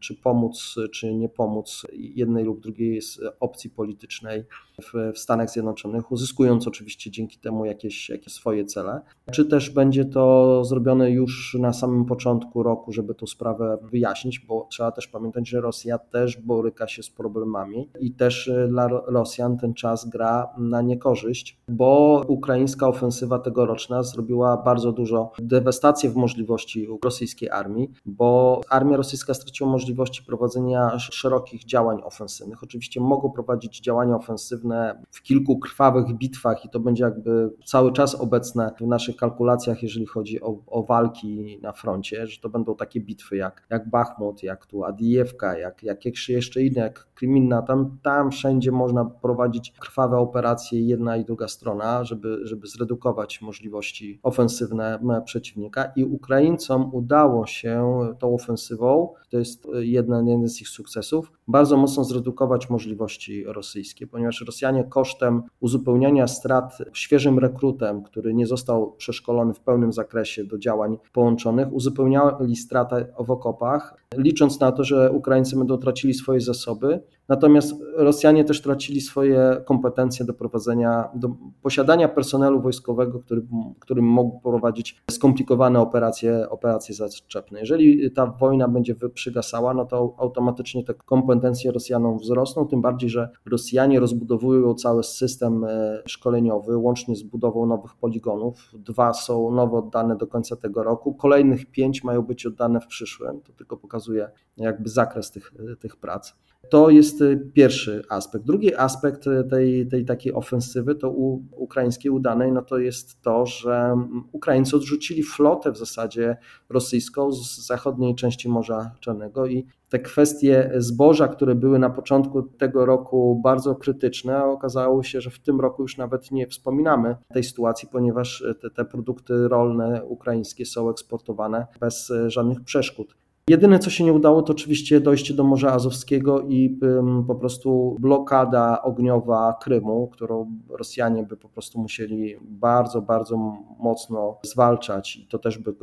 [0.00, 3.00] czy pomóc, czy nie pomóc jednej lub drugiej
[3.40, 4.44] opcji politycznej
[4.82, 9.00] w, w Stanach Zjednoczonych, uzyskując oczywiście dzięki temu jakieś, jakieś swoje cele.
[9.32, 14.66] Czy też będzie to zrobione już na samym początku roku, żeby tę sprawę wyjaśnić, bo
[14.70, 19.74] trzeba też pamiętać, że Rosja też boryka się z problemami i też dla Rosjan ten
[19.74, 27.50] czas gra na niekorzyść, bo ukraińska ofensywa tegoroczna zrobiła bardzo dużo dewastacji w możliwości rosyjskiej
[27.50, 32.62] armii, bo armia rosyjska straciła możliwości prowadzenia szerokich działań ofensywnych.
[32.62, 34.67] Oczywiście mogą prowadzić działania ofensywne
[35.10, 40.06] w kilku krwawych bitwach i to będzie jakby cały czas obecne w naszych kalkulacjach, jeżeli
[40.06, 44.66] chodzi o, o walki na froncie, że to będą takie bitwy jak, jak Bachmut, jak
[44.66, 50.80] tu Adijewka, jak, jak jeszcze inne, jak Kryminna, tam, tam wszędzie można prowadzić krwawe operacje
[50.80, 55.92] jedna i druga strona, żeby, żeby zredukować możliwości ofensywne przeciwnika.
[55.96, 62.04] I Ukraińcom udało się tą ofensywą, to jest jeden, jeden z ich sukcesów, bardzo mocno
[62.04, 64.57] zredukować możliwości rosyjskie, ponieważ Rosjanie
[64.88, 71.72] kosztem uzupełniania strat świeżym rekrutem, który nie został przeszkolony w pełnym zakresie do działań połączonych,
[71.72, 78.44] uzupełniali stratę w okopach, licząc na to, że Ukraińcy będą tracili swoje zasoby, Natomiast Rosjanie
[78.44, 81.28] też tracili swoje kompetencje do prowadzenia, do
[81.62, 83.46] posiadania personelu wojskowego, który,
[83.78, 87.60] którym mógł prowadzić skomplikowane operacje, operacje zaczepne.
[87.60, 93.28] Jeżeli ta wojna będzie przygasała, no to automatycznie te kompetencje Rosjanom wzrosną, tym bardziej, że
[93.46, 98.70] Rosjanie rozbudowują cały system e, szkoleniowy, łącznie z budową nowych poligonów.
[98.72, 103.40] Dwa są nowo oddane do końca tego roku, kolejnych pięć mają być oddane w przyszłym.
[103.40, 106.32] To tylko pokazuje jakby zakres tych, tych prac.
[106.70, 108.44] To jest y, pierwszy aspekt.
[108.44, 113.46] Drugi aspekt y, tej, tej takiej ofensywy, to u ukraińskiej udanej, no to jest to,
[113.46, 116.36] że mm, Ukraińcy odrzucili flotę w zasadzie
[116.68, 122.86] rosyjską z zachodniej części Morza Czarnego i te kwestie zboża, które były na początku tego
[122.86, 127.88] roku bardzo krytyczne, okazało się, że w tym roku już nawet nie wspominamy tej sytuacji,
[127.92, 133.16] ponieważ te, te produkty rolne ukraińskie są eksportowane bez y, żadnych przeszkód.
[133.48, 136.78] Jedyne, co się nie udało, to oczywiście dojście do Morza Azowskiego i
[137.26, 143.36] po prostu blokada ogniowa Krymu, którą Rosjanie by po prostu musieli bardzo, bardzo
[143.78, 145.74] mocno zwalczać i to też by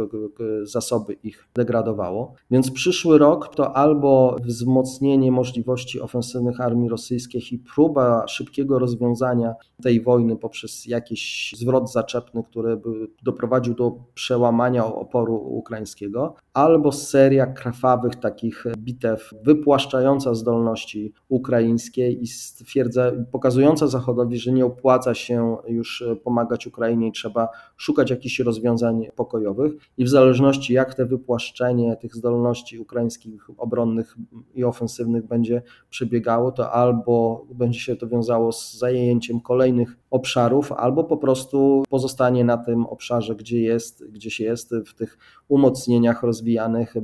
[0.63, 2.33] zasoby ich degradowało.
[2.51, 10.01] Więc przyszły rok to albo wzmocnienie możliwości ofensywnych armii rosyjskich i próba szybkiego rozwiązania tej
[10.01, 12.89] wojny poprzez jakiś zwrot zaczepny, który by
[13.23, 23.11] doprowadził do przełamania oporu ukraińskiego, albo seria krwawych takich bitew, wypłaszczająca zdolności ukraińskie i stwierdza,
[23.31, 29.73] pokazująca Zachodowi, że nie opłaca się już pomagać Ukrainie i trzeba szukać jakichś rozwiązań pokojowych.
[29.97, 34.15] I w zależności jak te wypłaszczenie tych zdolności ukraińskich obronnych
[34.55, 41.03] i ofensywnych będzie przebiegało, to albo będzie się to wiązało z zajęciem kolejnych obszarów, albo
[41.03, 46.95] po prostu pozostanie na tym obszarze, gdzie jest, gdzie się jest, w tych umocnieniach rozwijanych,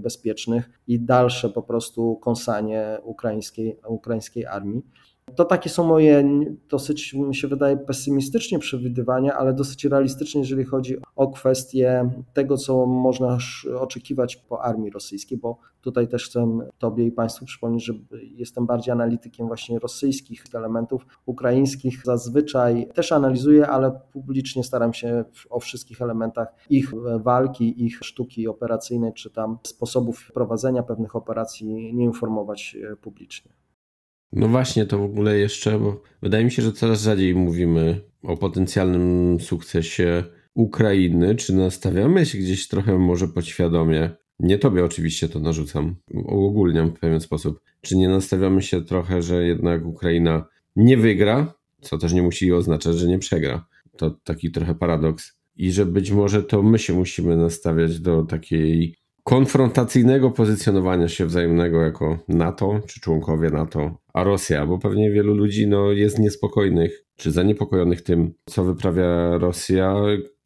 [0.42, 4.82] bezpiecznych i dalsze po prostu kąsanie ukraińskiej, ukraińskiej armii.
[5.36, 6.30] To takie są moje
[6.70, 12.86] dosyć, mi się wydaje, pesymistycznie przewidywania, ale dosyć realistyczne, jeżeli chodzi o kwestię tego, co
[12.86, 13.38] można
[13.80, 18.92] oczekiwać po armii rosyjskiej, bo tutaj też chcę Tobie i Państwu przypomnieć, że jestem bardziej
[18.92, 26.48] analitykiem właśnie rosyjskich elementów, ukraińskich zazwyczaj też analizuję, ale publicznie staram się o wszystkich elementach
[26.70, 33.52] ich walki, ich sztuki operacyjnej, czy tam sposobów prowadzenia pewnych operacji nie informować publicznie.
[34.34, 38.38] No właśnie, to w ogóle jeszcze, bo wydaje mi się, że coraz rzadziej mówimy o
[38.38, 41.36] potencjalnym sukcesie Ukrainy.
[41.36, 44.10] Czy nastawiamy się gdzieś trochę może podświadomie?
[44.40, 47.62] Nie tobie oczywiście to narzucam, uogólniam w pewien sposób.
[47.82, 52.96] Czy nie nastawiamy się trochę, że jednak Ukraina nie wygra, co też nie musi oznaczać,
[52.98, 53.66] że nie przegra?
[53.98, 55.42] To taki trochę paradoks.
[55.56, 61.82] I że być może to my się musimy nastawiać do takiej konfrontacyjnego pozycjonowania się wzajemnego
[61.82, 67.32] jako NATO czy członkowie NATO, a Rosja, bo pewnie wielu ludzi no, jest niespokojnych czy
[67.32, 69.96] zaniepokojonych tym, co wyprawia Rosja.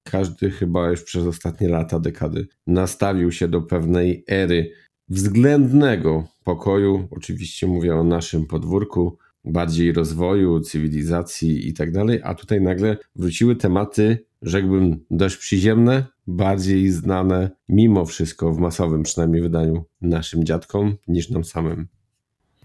[0.04, 4.72] Każdy chyba już przez ostatnie lata, dekady nastawił się do pewnej ery
[5.10, 7.08] względnego pokoju.
[7.12, 13.56] Oczywiście mówię o naszym podwórku, bardziej rozwoju, cywilizacji i tak dalej, a tutaj nagle wróciły
[13.56, 21.30] tematy, rzekłbym, dość przyziemne, bardziej znane mimo wszystko w masowym przynajmniej wydaniu naszym dziadkom niż
[21.30, 21.88] nam samym.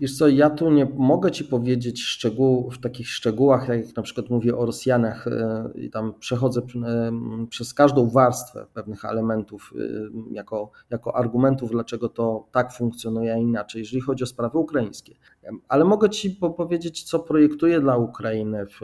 [0.00, 2.18] Wiesz co, ja tu nie mogę Ci powiedzieć
[2.72, 7.12] w takich szczegółach, jak na przykład mówię o Rosjanach e, i tam przechodzę e,
[7.48, 13.78] przez każdą warstwę pewnych elementów e, jako, jako argumentów, dlaczego to tak funkcjonuje, a inaczej,
[13.78, 15.14] jeżeli chodzi o sprawy ukraińskie.
[15.68, 18.80] Ale mogę Ci powiedzieć, co projektuję dla Ukrainy w,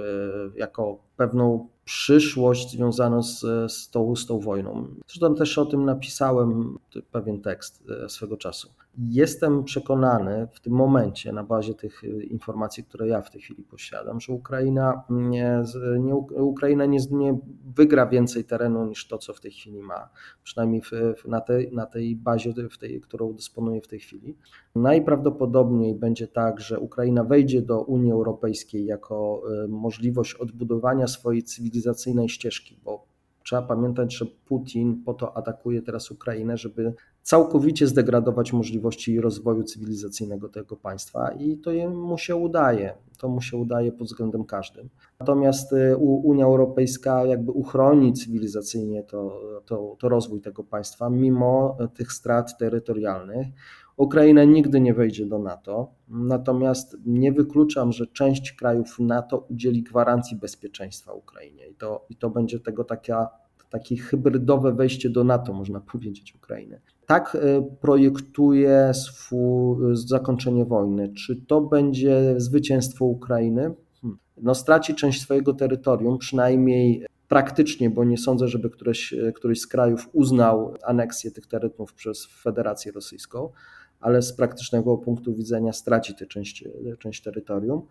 [0.57, 3.41] jako pewną przyszłość związaną z,
[3.73, 4.87] z, tą, z tą wojną.
[5.07, 6.79] Zresztą też o tym napisałem
[7.13, 8.69] pewien tekst swego czasu.
[8.99, 13.63] Jestem przekonany w tym momencie, na bazie tych y, informacji, które ja w tej chwili
[13.63, 15.63] posiadam, że Ukraina nie,
[15.99, 17.39] nie, Ukraina nie, nie
[17.77, 20.09] wygra więcej terenu niż to, co w tej chwili ma,
[20.43, 20.91] przynajmniej w,
[21.29, 24.37] na, tej, na tej bazie, w tej, którą dysponuje w tej chwili.
[24.75, 32.29] Najprawdopodobniej będzie tak, że Ukraina wejdzie do Unii Europejskiej jako y, możliwość odbudowania swojej cywilizacyjnej
[32.29, 33.07] ścieżki, bo
[33.45, 36.95] trzeba pamiętać, że Putin po to atakuje teraz Ukrainę, żeby
[37.27, 42.95] całkowicie zdegradować możliwości rozwoju cywilizacyjnego tego państwa i to mu się udaje.
[43.19, 44.89] To mu się udaje pod względem każdym.
[45.21, 52.13] Natomiast y, Unia Europejska jakby uchroni cywilizacyjnie to, to, to rozwój tego państwa, mimo tych
[52.13, 53.47] strat terytorialnych.
[53.97, 60.37] Ukraina nigdy nie wejdzie do NATO, natomiast nie wykluczam, że część krajów NATO udzieli gwarancji
[60.37, 63.29] bezpieczeństwa Ukrainie i to, i to będzie tego taka
[63.71, 66.81] takie hybrydowe wejście do NATO, można powiedzieć, Ukrainy.
[67.07, 71.13] Tak e, projektuje swój, zakończenie wojny.
[71.15, 73.75] Czy to będzie zwycięstwo Ukrainy?
[74.03, 74.19] Hmm.
[74.37, 80.09] No, straci część swojego terytorium, przynajmniej praktycznie, bo nie sądzę, żeby któreś, któryś z krajów
[80.13, 83.49] uznał aneksję tych terenów przez Federację Rosyjską
[84.01, 86.65] ale z praktycznego punktu widzenia straci tę część,
[86.99, 87.83] część terytorium.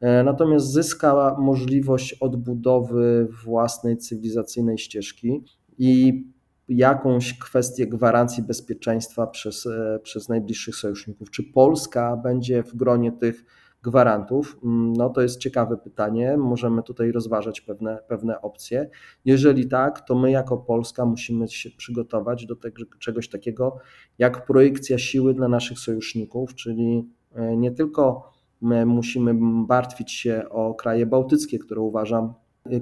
[0.00, 5.44] E, natomiast zyska możliwość odbudowy własnej cywilizacyjnej ścieżki
[5.78, 6.24] i
[6.70, 11.30] jakąś kwestię gwarancji bezpieczeństwa przez, e, przez najbliższych sojuszników.
[11.30, 13.44] Czy Polska będzie w gronie tych
[13.82, 14.58] gwarantów?
[14.64, 16.36] Mm, no to jest ciekawe pytanie.
[16.36, 18.90] Możemy tutaj rozważać pewne, pewne opcje.
[19.24, 23.78] Jeżeli tak, to my jako Polska musimy się przygotować do tego, czegoś takiego
[24.18, 28.30] jak projekcja siły dla naszych sojuszników, czyli e, nie tylko
[28.60, 29.34] my musimy
[29.68, 32.34] martwić się o kraje bałtyckie, które uważam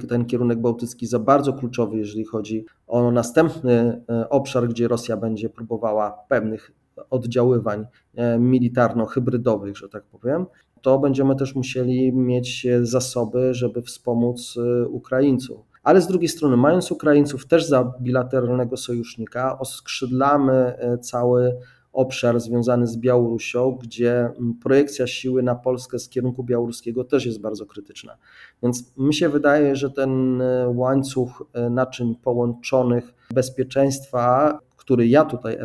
[0.08, 5.48] ten kierunek bałtycki za bardzo kluczowy, jeżeli chodzi o następny e, obszar, gdzie Rosja będzie
[5.48, 6.72] próbowała pewnych
[7.10, 10.46] oddziaływań e, militarno-hybrydowych, że tak powiem,
[10.82, 15.60] to będziemy też musieli mieć zasoby, żeby wspomóc y, Ukraińców.
[15.82, 21.56] Ale z drugiej strony, mając Ukraińców też za bilateralnego sojusznika, oskrzydlamy y, cały
[21.98, 27.40] obszar związany z Białorusią, gdzie mm, projekcja siły na Polskę z kierunku białoruskiego też jest
[27.40, 28.16] bardzo krytyczna.
[28.62, 35.58] Więc mi się wydaje, że ten y, łańcuch naczyń połączonych bezpieczeństwa, który ja tutaj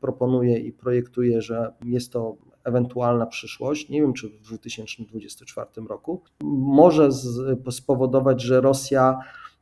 [0.00, 6.22] proponuje i projektuje, że jest to ewentualna przyszłość, nie wiem czy w 2024 roku,
[6.60, 7.08] może
[7.70, 9.18] spowodować, że Rosja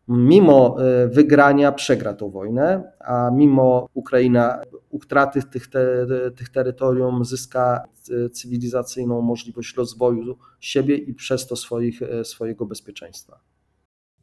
[0.08, 7.84] mimo e, wygrania przegra tą wojnę, a mimo Ukraina utraty tych, te, tych terytorium zyska
[8.10, 13.40] e, cywilizacyjną możliwość rozwoju siebie i przez to swoich, e, swojego bezpieczeństwa.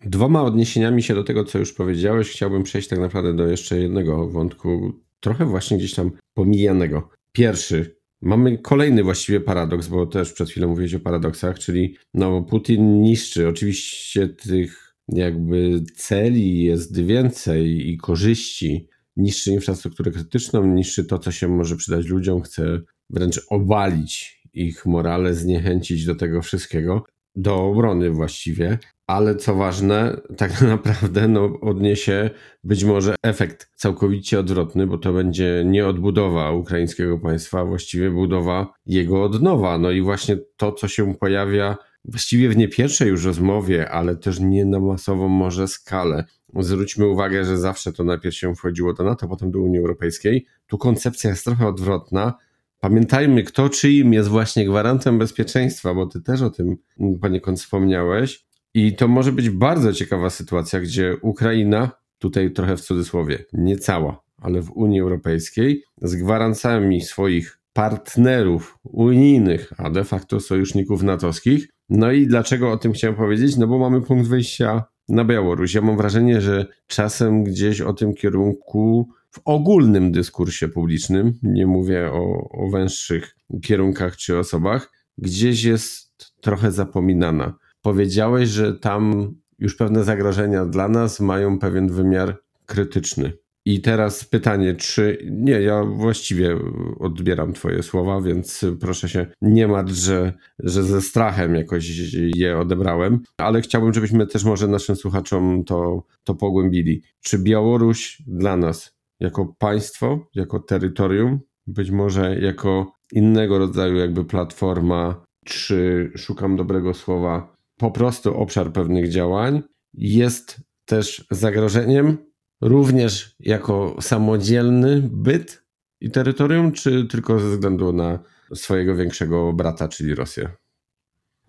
[0.05, 4.27] Dwoma odniesieniami się do tego, co już powiedziałeś, chciałbym przejść tak naprawdę do jeszcze jednego
[4.27, 7.09] wątku, trochę właśnie gdzieś tam pomijanego.
[7.31, 13.01] Pierwszy, mamy kolejny właściwie paradoks, bo też przed chwilą mówiłeś o paradoksach, czyli no, Putin
[13.01, 21.31] niszczy oczywiście tych jakby celi jest więcej i korzyści, niszczy infrastrukturę krytyczną, niszczy to, co
[21.31, 27.03] się może przydać ludziom, chce wręcz obalić ich morale, zniechęcić do tego wszystkiego,
[27.35, 28.77] do obrony właściwie,
[29.07, 32.29] ale co ważne, tak naprawdę no, odniesie
[32.63, 39.23] być może efekt całkowicie odwrotny, bo to będzie nie odbudowa ukraińskiego państwa, właściwie budowa jego
[39.23, 39.77] od nowa.
[39.77, 44.39] No i właśnie to, co się pojawia właściwie w nie pierwszej już rozmowie, ale też
[44.39, 46.25] nie na masową może skalę.
[46.59, 50.45] Zwróćmy uwagę, że zawsze to najpierw się wchodziło do NATO, potem do Unii Europejskiej.
[50.67, 52.33] Tu koncepcja jest trochę odwrotna.
[52.79, 56.77] Pamiętajmy, kto czyim jest właśnie gwarantem bezpieczeństwa, bo ty też o tym
[57.21, 58.45] poniekąd wspomniałeś.
[58.73, 64.23] I to może być bardzo ciekawa sytuacja, gdzie Ukraina, tutaj trochę w cudzysłowie, nie cała,
[64.37, 72.11] ale w Unii Europejskiej, z gwarancjami swoich partnerów unijnych, a de facto sojuszników natowskich, no
[72.11, 73.57] i dlaczego o tym chciałem powiedzieć?
[73.57, 75.73] No bo mamy punkt wyjścia na Białoruś.
[75.73, 82.11] Ja mam wrażenie, że czasem gdzieś o tym kierunku w ogólnym dyskursie publicznym, nie mówię
[82.11, 87.53] o, o węższych kierunkach czy osobach, gdzieś jest trochę zapominana.
[87.81, 93.33] Powiedziałeś, że tam już pewne zagrożenia dla nas mają pewien wymiar krytyczny.
[93.65, 95.27] I teraz pytanie, czy.
[95.31, 96.57] Nie, ja właściwie
[96.99, 103.19] odbieram Twoje słowa, więc proszę się nie martw, że, że ze strachem jakoś je odebrałem,
[103.37, 107.01] ale chciałbym, żebyśmy też może naszym słuchaczom to, to pogłębili.
[107.21, 115.25] Czy Białoruś dla nas, jako państwo, jako terytorium, być może jako innego rodzaju jakby platforma,
[115.45, 119.61] czy szukam dobrego słowa, po prostu obszar pewnych działań,
[119.93, 122.17] jest też zagrożeniem
[122.61, 125.63] również jako samodzielny byt
[126.01, 128.19] i terytorium, czy tylko ze względu na
[128.53, 130.49] swojego większego brata, czyli Rosję?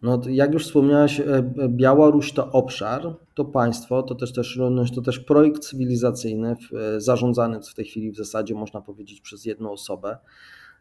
[0.02, 4.60] No, jak już wspomniałeś, e, Białoruś to obszar, to państwo, to też, też,
[4.94, 9.72] to też projekt cywilizacyjny, e, zarządzany w tej chwili w zasadzie można powiedzieć przez jedną
[9.72, 10.18] osobę.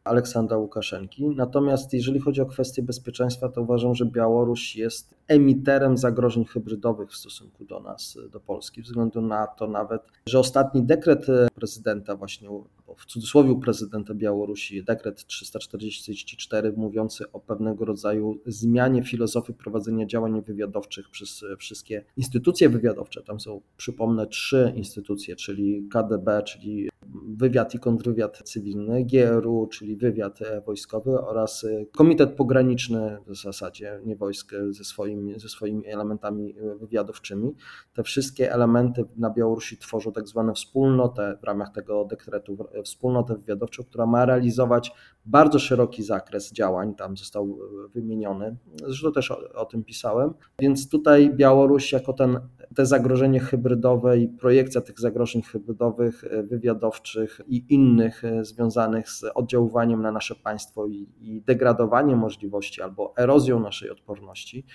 [0.03, 1.27] Aleksandra Łukaszenki.
[1.27, 7.15] Natomiast jeżeli chodzi o kwestie bezpieczeństwa, to uważam, że Białoruś jest emiterem zagrożeń hybrydowych w
[7.15, 11.25] stosunku do nas, do Polski, względu na to nawet, że ostatni dekret
[11.55, 12.49] prezydenta właśnie
[12.97, 21.09] w cudzysłowie prezydenta Białorusi, dekret 344 mówiący o pewnego rodzaju zmianie filozofii prowadzenia działań wywiadowczych
[21.09, 23.23] przez wszystkie instytucje wywiadowcze.
[23.23, 26.89] Tam są, przypomnę, trzy instytucje, czyli KDB, czyli
[27.27, 34.51] wywiad i kontrwywiad cywilny, GRU, czyli wywiad wojskowy oraz Komitet Pograniczny w zasadzie, nie wojsk,
[34.69, 37.55] ze swoimi, ze swoimi elementami wywiadowczymi.
[37.93, 43.83] Te wszystkie elementy na Białorusi tworzą tak zwaną wspólnotę w ramach tego dekretu wspólnotę wywiadowczą,
[43.83, 44.91] która ma realizować
[45.25, 50.89] bardzo szeroki zakres działań, tam został e, wymieniony, zresztą też o, o tym pisałem, więc
[50.89, 52.39] tutaj Białoruś jako ten,
[52.75, 59.23] te zagrożenie hybrydowe i projekcja tych zagrożeń hybrydowych, e, wywiadowczych i innych e, związanych z
[59.35, 64.65] oddziaływaniem na nasze państwo i, i degradowaniem możliwości albo erozją naszej odporności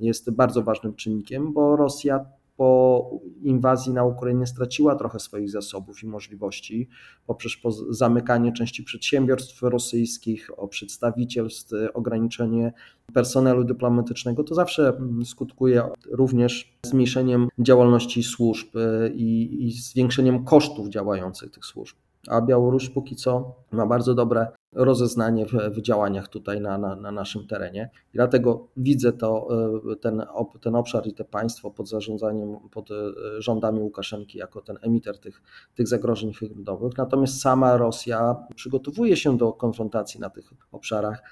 [0.00, 3.10] jest bardzo ważnym czynnikiem, bo Rosja po
[3.42, 6.88] inwazji na Ukrainę straciła trochę swoich zasobów i możliwości
[7.26, 7.52] poprzez
[7.90, 12.72] zamykanie części przedsiębiorstw rosyjskich, o przedstawicielstw, ograniczenie
[13.14, 20.88] personelu dyplomatycznego, to zawsze mm, skutkuje również zmniejszeniem działalności służb y, i, i zwiększeniem kosztów
[20.88, 21.96] działających tych służb
[22.28, 27.12] a Białoruś póki co ma bardzo dobre rozeznanie w, w działaniach tutaj na, na, na,
[27.12, 27.90] naszym terenie.
[28.14, 29.48] Dlatego widzę to,
[29.92, 30.22] e, ten,
[30.60, 32.94] ten obszar i te państwo pod zarządzaniem, pod e,
[33.38, 35.42] rządami Łukaszenki jako ten emiter tych,
[35.74, 36.98] tych zagrożeń hybrydowych.
[36.98, 41.22] Natomiast sama Rosja przygotowuje się do konfrontacji na tych obszarach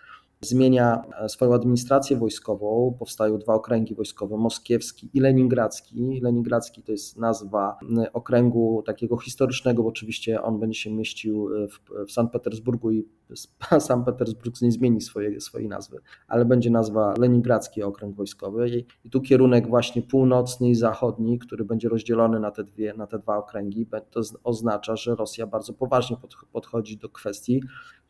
[0.44, 2.96] zmienia swoją administrację wojskową.
[2.98, 6.20] Powstają dwa okręgi wojskowe, moskiewski i leningradzki.
[6.22, 7.78] Leningradzki to jest nazwa
[8.12, 13.08] okręgu takiego historycznego, bo oczywiście on będzie się mieścił w, w Sankt Petersburgu i
[13.78, 19.10] Sankt Petersburg nie zmieni swojej, swojej nazwy, ale będzie nazwa Leningradzki Okręg Wojskowy i, i
[19.10, 23.36] tu kierunek właśnie północny i zachodni, który będzie rozdzielony na te, dwie, na te dwa
[23.36, 26.16] okręgi, to oznacza, że Rosja bardzo poważnie
[26.52, 27.60] podchodzi do kwestii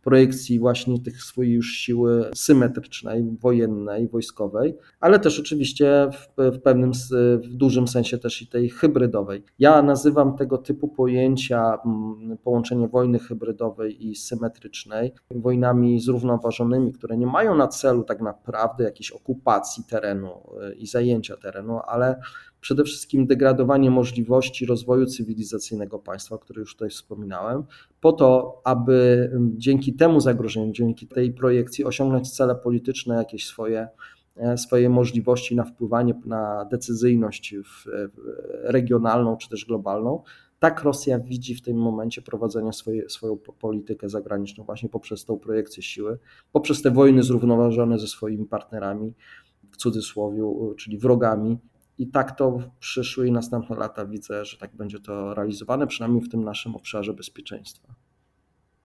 [0.03, 6.93] projekcji właśnie tych swojej już siły symetrycznej, wojennej, wojskowej, ale też oczywiście w, w pewnym,
[7.37, 9.45] w dużym sensie też i tej hybrydowej.
[9.59, 17.27] Ja nazywam tego typu pojęcia mm, połączenie wojny hybrydowej i symetrycznej wojnami zrównoważonymi, które nie
[17.27, 20.31] mają na celu tak naprawdę jakiejś okupacji terenu
[20.71, 22.21] y, i zajęcia terenu, ale
[22.63, 27.65] przede wszystkim degradowanie możliwości rozwoju cywilizacyjnego państwa, o którym już tutaj wspominałem,
[28.01, 33.89] po to, aby dzięki temu zagrożeniu, dzięki tej projekcji osiągnąć cele polityczne, jakieś swoje,
[34.37, 37.55] e, swoje możliwości na wpływanie na decyzyjność
[38.63, 40.23] regionalną czy też globalną.
[40.59, 45.83] Tak Rosja widzi w tym momencie prowadzenia swojej, swoją politykę zagraniczną właśnie poprzez tą projekcję
[45.83, 46.19] siły,
[46.53, 49.15] poprzez te wojny zrównoważone ze swoimi partnerami,
[49.73, 50.43] w cudzysłowie,
[50.77, 51.59] czyli wrogami,
[51.99, 56.23] i tak to w przyszłe i następne lata widzę, że tak będzie to realizowane, przynajmniej
[56.23, 57.95] w tym naszym obszarze bezpieczeństwa.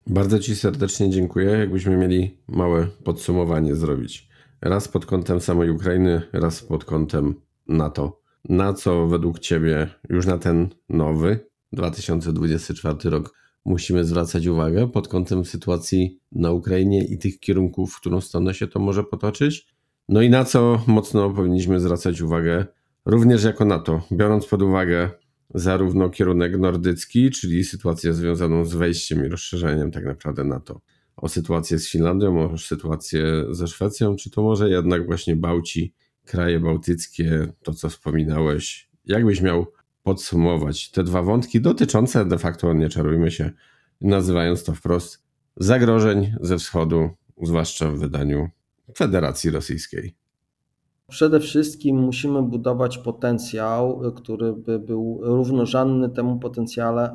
[0.07, 1.51] Bardzo Ci serdecznie dziękuję.
[1.51, 4.29] Jakbyśmy mieli małe podsumowanie zrobić.
[4.61, 7.35] Raz pod kątem samej Ukrainy, raz pod kątem
[7.69, 8.21] NATO.
[8.49, 13.35] Na co według Ciebie już na ten nowy 2024 rok
[13.65, 18.67] musimy zwracać uwagę pod kątem sytuacji na Ukrainie i tych kierunków, w którą stronę się
[18.67, 19.75] to może potoczyć?
[20.09, 22.67] No i na co mocno powinniśmy zwracać uwagę
[23.07, 25.11] również jako NATO, biorąc pod uwagę
[25.55, 30.81] zarówno kierunek nordycki, czyli sytuację związaną z wejściem i rozszerzeniem tak naprawdę NATO,
[31.17, 35.95] o sytuację z Finlandią, o sytuację ze Szwecją, czy to może jednak właśnie Bałci,
[36.25, 39.67] kraje bałtyckie, to co wspominałeś, jakbyś miał
[40.03, 43.51] podsumować te dwa wątki dotyczące de facto, nie czarujmy się,
[44.01, 45.23] nazywając to wprost,
[45.57, 47.11] zagrożeń ze wschodu,
[47.43, 48.49] zwłaszcza w wydaniu
[48.97, 50.24] Federacji Rosyjskiej.
[51.11, 56.39] Przede wszystkim musimy budować potencjał, który by był równorzędny temu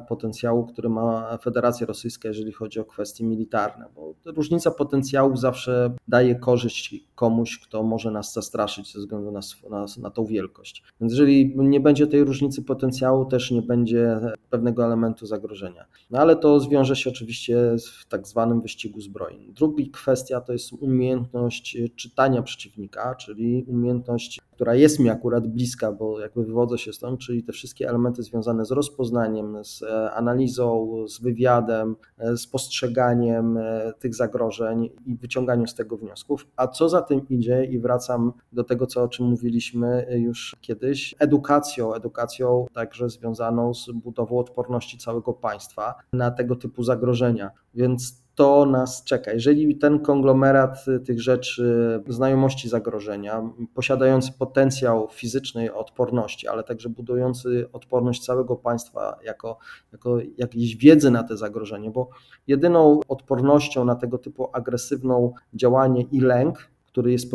[0.07, 6.35] potencjału, który ma Federacja Rosyjska, jeżeli chodzi o kwestie militarne, bo różnica potencjałów zawsze daje
[6.35, 10.83] korzyść komuś, kto może nas zastraszyć ze względu na, na, na tą wielkość.
[11.01, 14.19] Więc jeżeli nie będzie tej różnicy potencjału, też nie będzie
[14.49, 15.85] pewnego elementu zagrożenia.
[16.09, 19.53] No ale to zwiąże się oczywiście w tak zwanym wyścigu zbrojnym.
[19.53, 25.91] Druga kwestia to jest umiejętność czytania przeciwnika, czyli umiejętność umiejętność, która jest mi akurat bliska,
[25.91, 30.95] bo jakby wywodzę się stąd, czyli te wszystkie elementy związane z rozpoznaniem, z e, analizą,
[31.07, 36.47] z wywiadem, e, z postrzeganiem e, tych zagrożeń i wyciąganiem z tego wniosków.
[36.55, 41.15] A co za tym idzie, i wracam do tego, co, o czym mówiliśmy już kiedyś,
[41.19, 47.51] edukacją, edukacją także związaną z budową odporności całego państwa na tego typu zagrożenia.
[47.73, 49.31] Więc to nas czeka.
[49.31, 58.25] Jeżeli ten konglomerat tych rzeczy, znajomości zagrożenia, posiadający potencjał fizycznej odporności, ale także budujący odporność
[58.25, 59.57] całego państwa jako,
[59.91, 62.09] jako jakiejś wiedzy na te zagrożenie, bo
[62.47, 67.31] jedyną odpornością na tego typu agresywną działanie i lęk który jest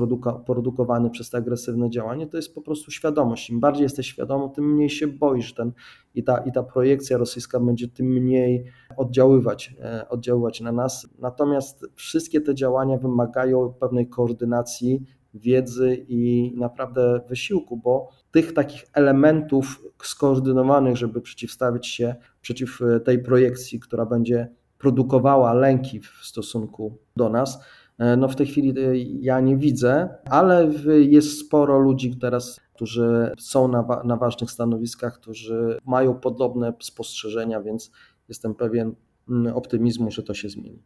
[0.46, 3.50] produkowany przez te agresywne działanie, to jest po prostu świadomość.
[3.50, 5.72] Im bardziej jesteś świadomy, tym mniej się boisz ten,
[6.14, 8.64] i, ta, i ta projekcja rosyjska będzie tym mniej
[8.96, 11.09] oddziaływać, e, oddziaływać na nas.
[11.18, 15.02] Natomiast wszystkie te działania wymagają pewnej koordynacji,
[15.34, 23.80] wiedzy i naprawdę wysiłku, bo tych takich elementów skoordynowanych, żeby przeciwstawić się przeciw tej projekcji,
[23.80, 24.48] która będzie
[24.78, 30.09] produkowała lęki w stosunku do nas, E, no w tej chwili e, ja nie widzę,
[30.30, 37.62] ale jest sporo ludzi teraz, którzy są na, na ważnych stanowiskach, którzy mają podobne spostrzeżenia,
[37.62, 37.90] więc
[38.28, 38.95] jestem pewien
[39.28, 40.82] mm, optymizmu, że to się zmieni.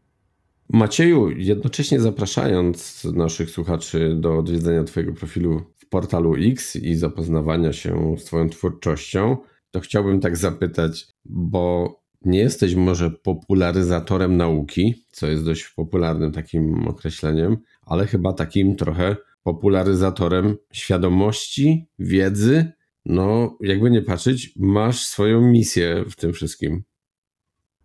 [0.73, 8.15] Macieju, jednocześnie zapraszając naszych słuchaczy do odwiedzenia Twojego profilu w portalu X i zapoznawania się
[8.19, 9.37] z Twoją twórczością,
[9.71, 11.95] to chciałbym tak zapytać, bo
[12.25, 19.17] nie jesteś może popularyzatorem nauki, co jest dość popularnym takim określeniem, ale chyba takim trochę
[19.43, 22.73] popularyzatorem świadomości, wiedzy.
[23.05, 26.83] No, jakby nie patrzeć, masz swoją misję w tym wszystkim.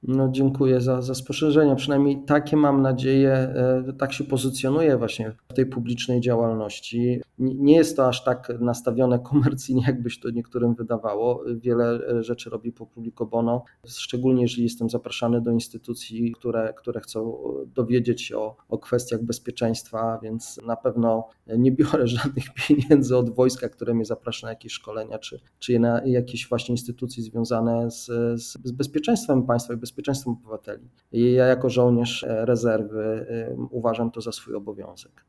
[0.07, 1.75] No, dziękuję za, za spostrzeżenie.
[1.75, 7.21] Przynajmniej takie mam nadzieję, e, tak się pozycjonuje właśnie w tej publicznej działalności.
[7.39, 11.43] Nie jest to aż tak nastawione komercyjnie, jakbyś to niektórym wydawało.
[11.55, 17.01] Wiele e, rzeczy robi po publico bono, szczególnie jeżeli jestem zapraszany do instytucji, które, które
[17.01, 17.37] chcą
[17.75, 23.69] dowiedzieć się o, o kwestiach bezpieczeństwa, więc na pewno nie biorę żadnych pieniędzy od wojska,
[23.69, 28.05] które mnie zaprasza na jakieś szkolenia, czy, czy na jakieś właśnie instytucje związane z,
[28.41, 30.89] z, bezpieczeństwem państwa i bezpieczeństwem obywateli.
[31.11, 33.25] I ja jako żołnierz rezerwy
[33.69, 35.25] uważam to za swój obowiązek.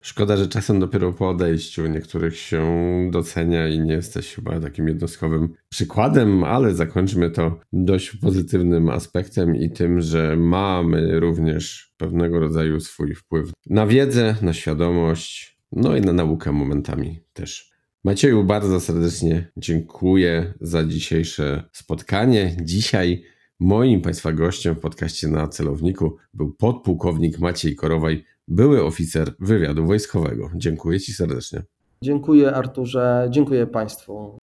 [0.00, 2.64] Szkoda, że czasem dopiero po odejściu niektórych się
[3.12, 9.70] docenia i nie jesteś chyba takim jednostkowym przykładem, ale zakończmy to dość pozytywnym aspektem i
[9.70, 16.12] tym, że mamy również pewnego rodzaju swój wpływ na wiedzę, na świadomość, no i na
[16.12, 17.72] naukę momentami też.
[18.04, 22.56] Macieju, bardzo serdecznie dziękuję za dzisiejsze spotkanie.
[22.62, 23.24] Dzisiaj
[23.60, 30.50] moim Państwa gościem w podcaście na celowniku był podpułkownik Maciej Korowaj, były oficer wywiadu wojskowego.
[30.54, 31.62] Dziękuję Ci serdecznie.
[32.02, 34.38] Dziękuję Arturze, dziękuję Państwu.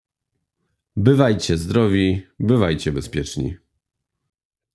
[0.96, 3.56] Bywajcie zdrowi, bywajcie bezpieczni.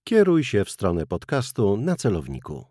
[0.05, 2.65] Kieruj się w stronę podcastu na celowniku.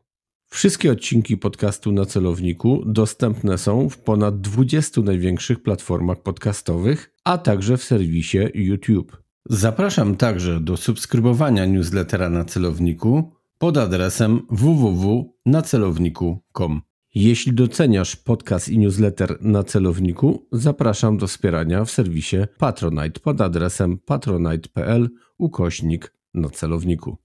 [0.49, 7.77] Wszystkie odcinki podcastu na celowniku dostępne są w ponad 20 największych platformach podcastowych, a także
[7.77, 9.28] w serwisie YouTube.
[9.45, 16.81] Zapraszam także do subskrybowania newslettera na celowniku pod adresem www.nacelowniku.com.
[17.15, 23.97] Jeśli doceniasz podcast i newsletter na celowniku, zapraszam do wspierania w serwisie Patronite pod adresem
[23.97, 27.17] patronite.pl ukośnik na celowniku.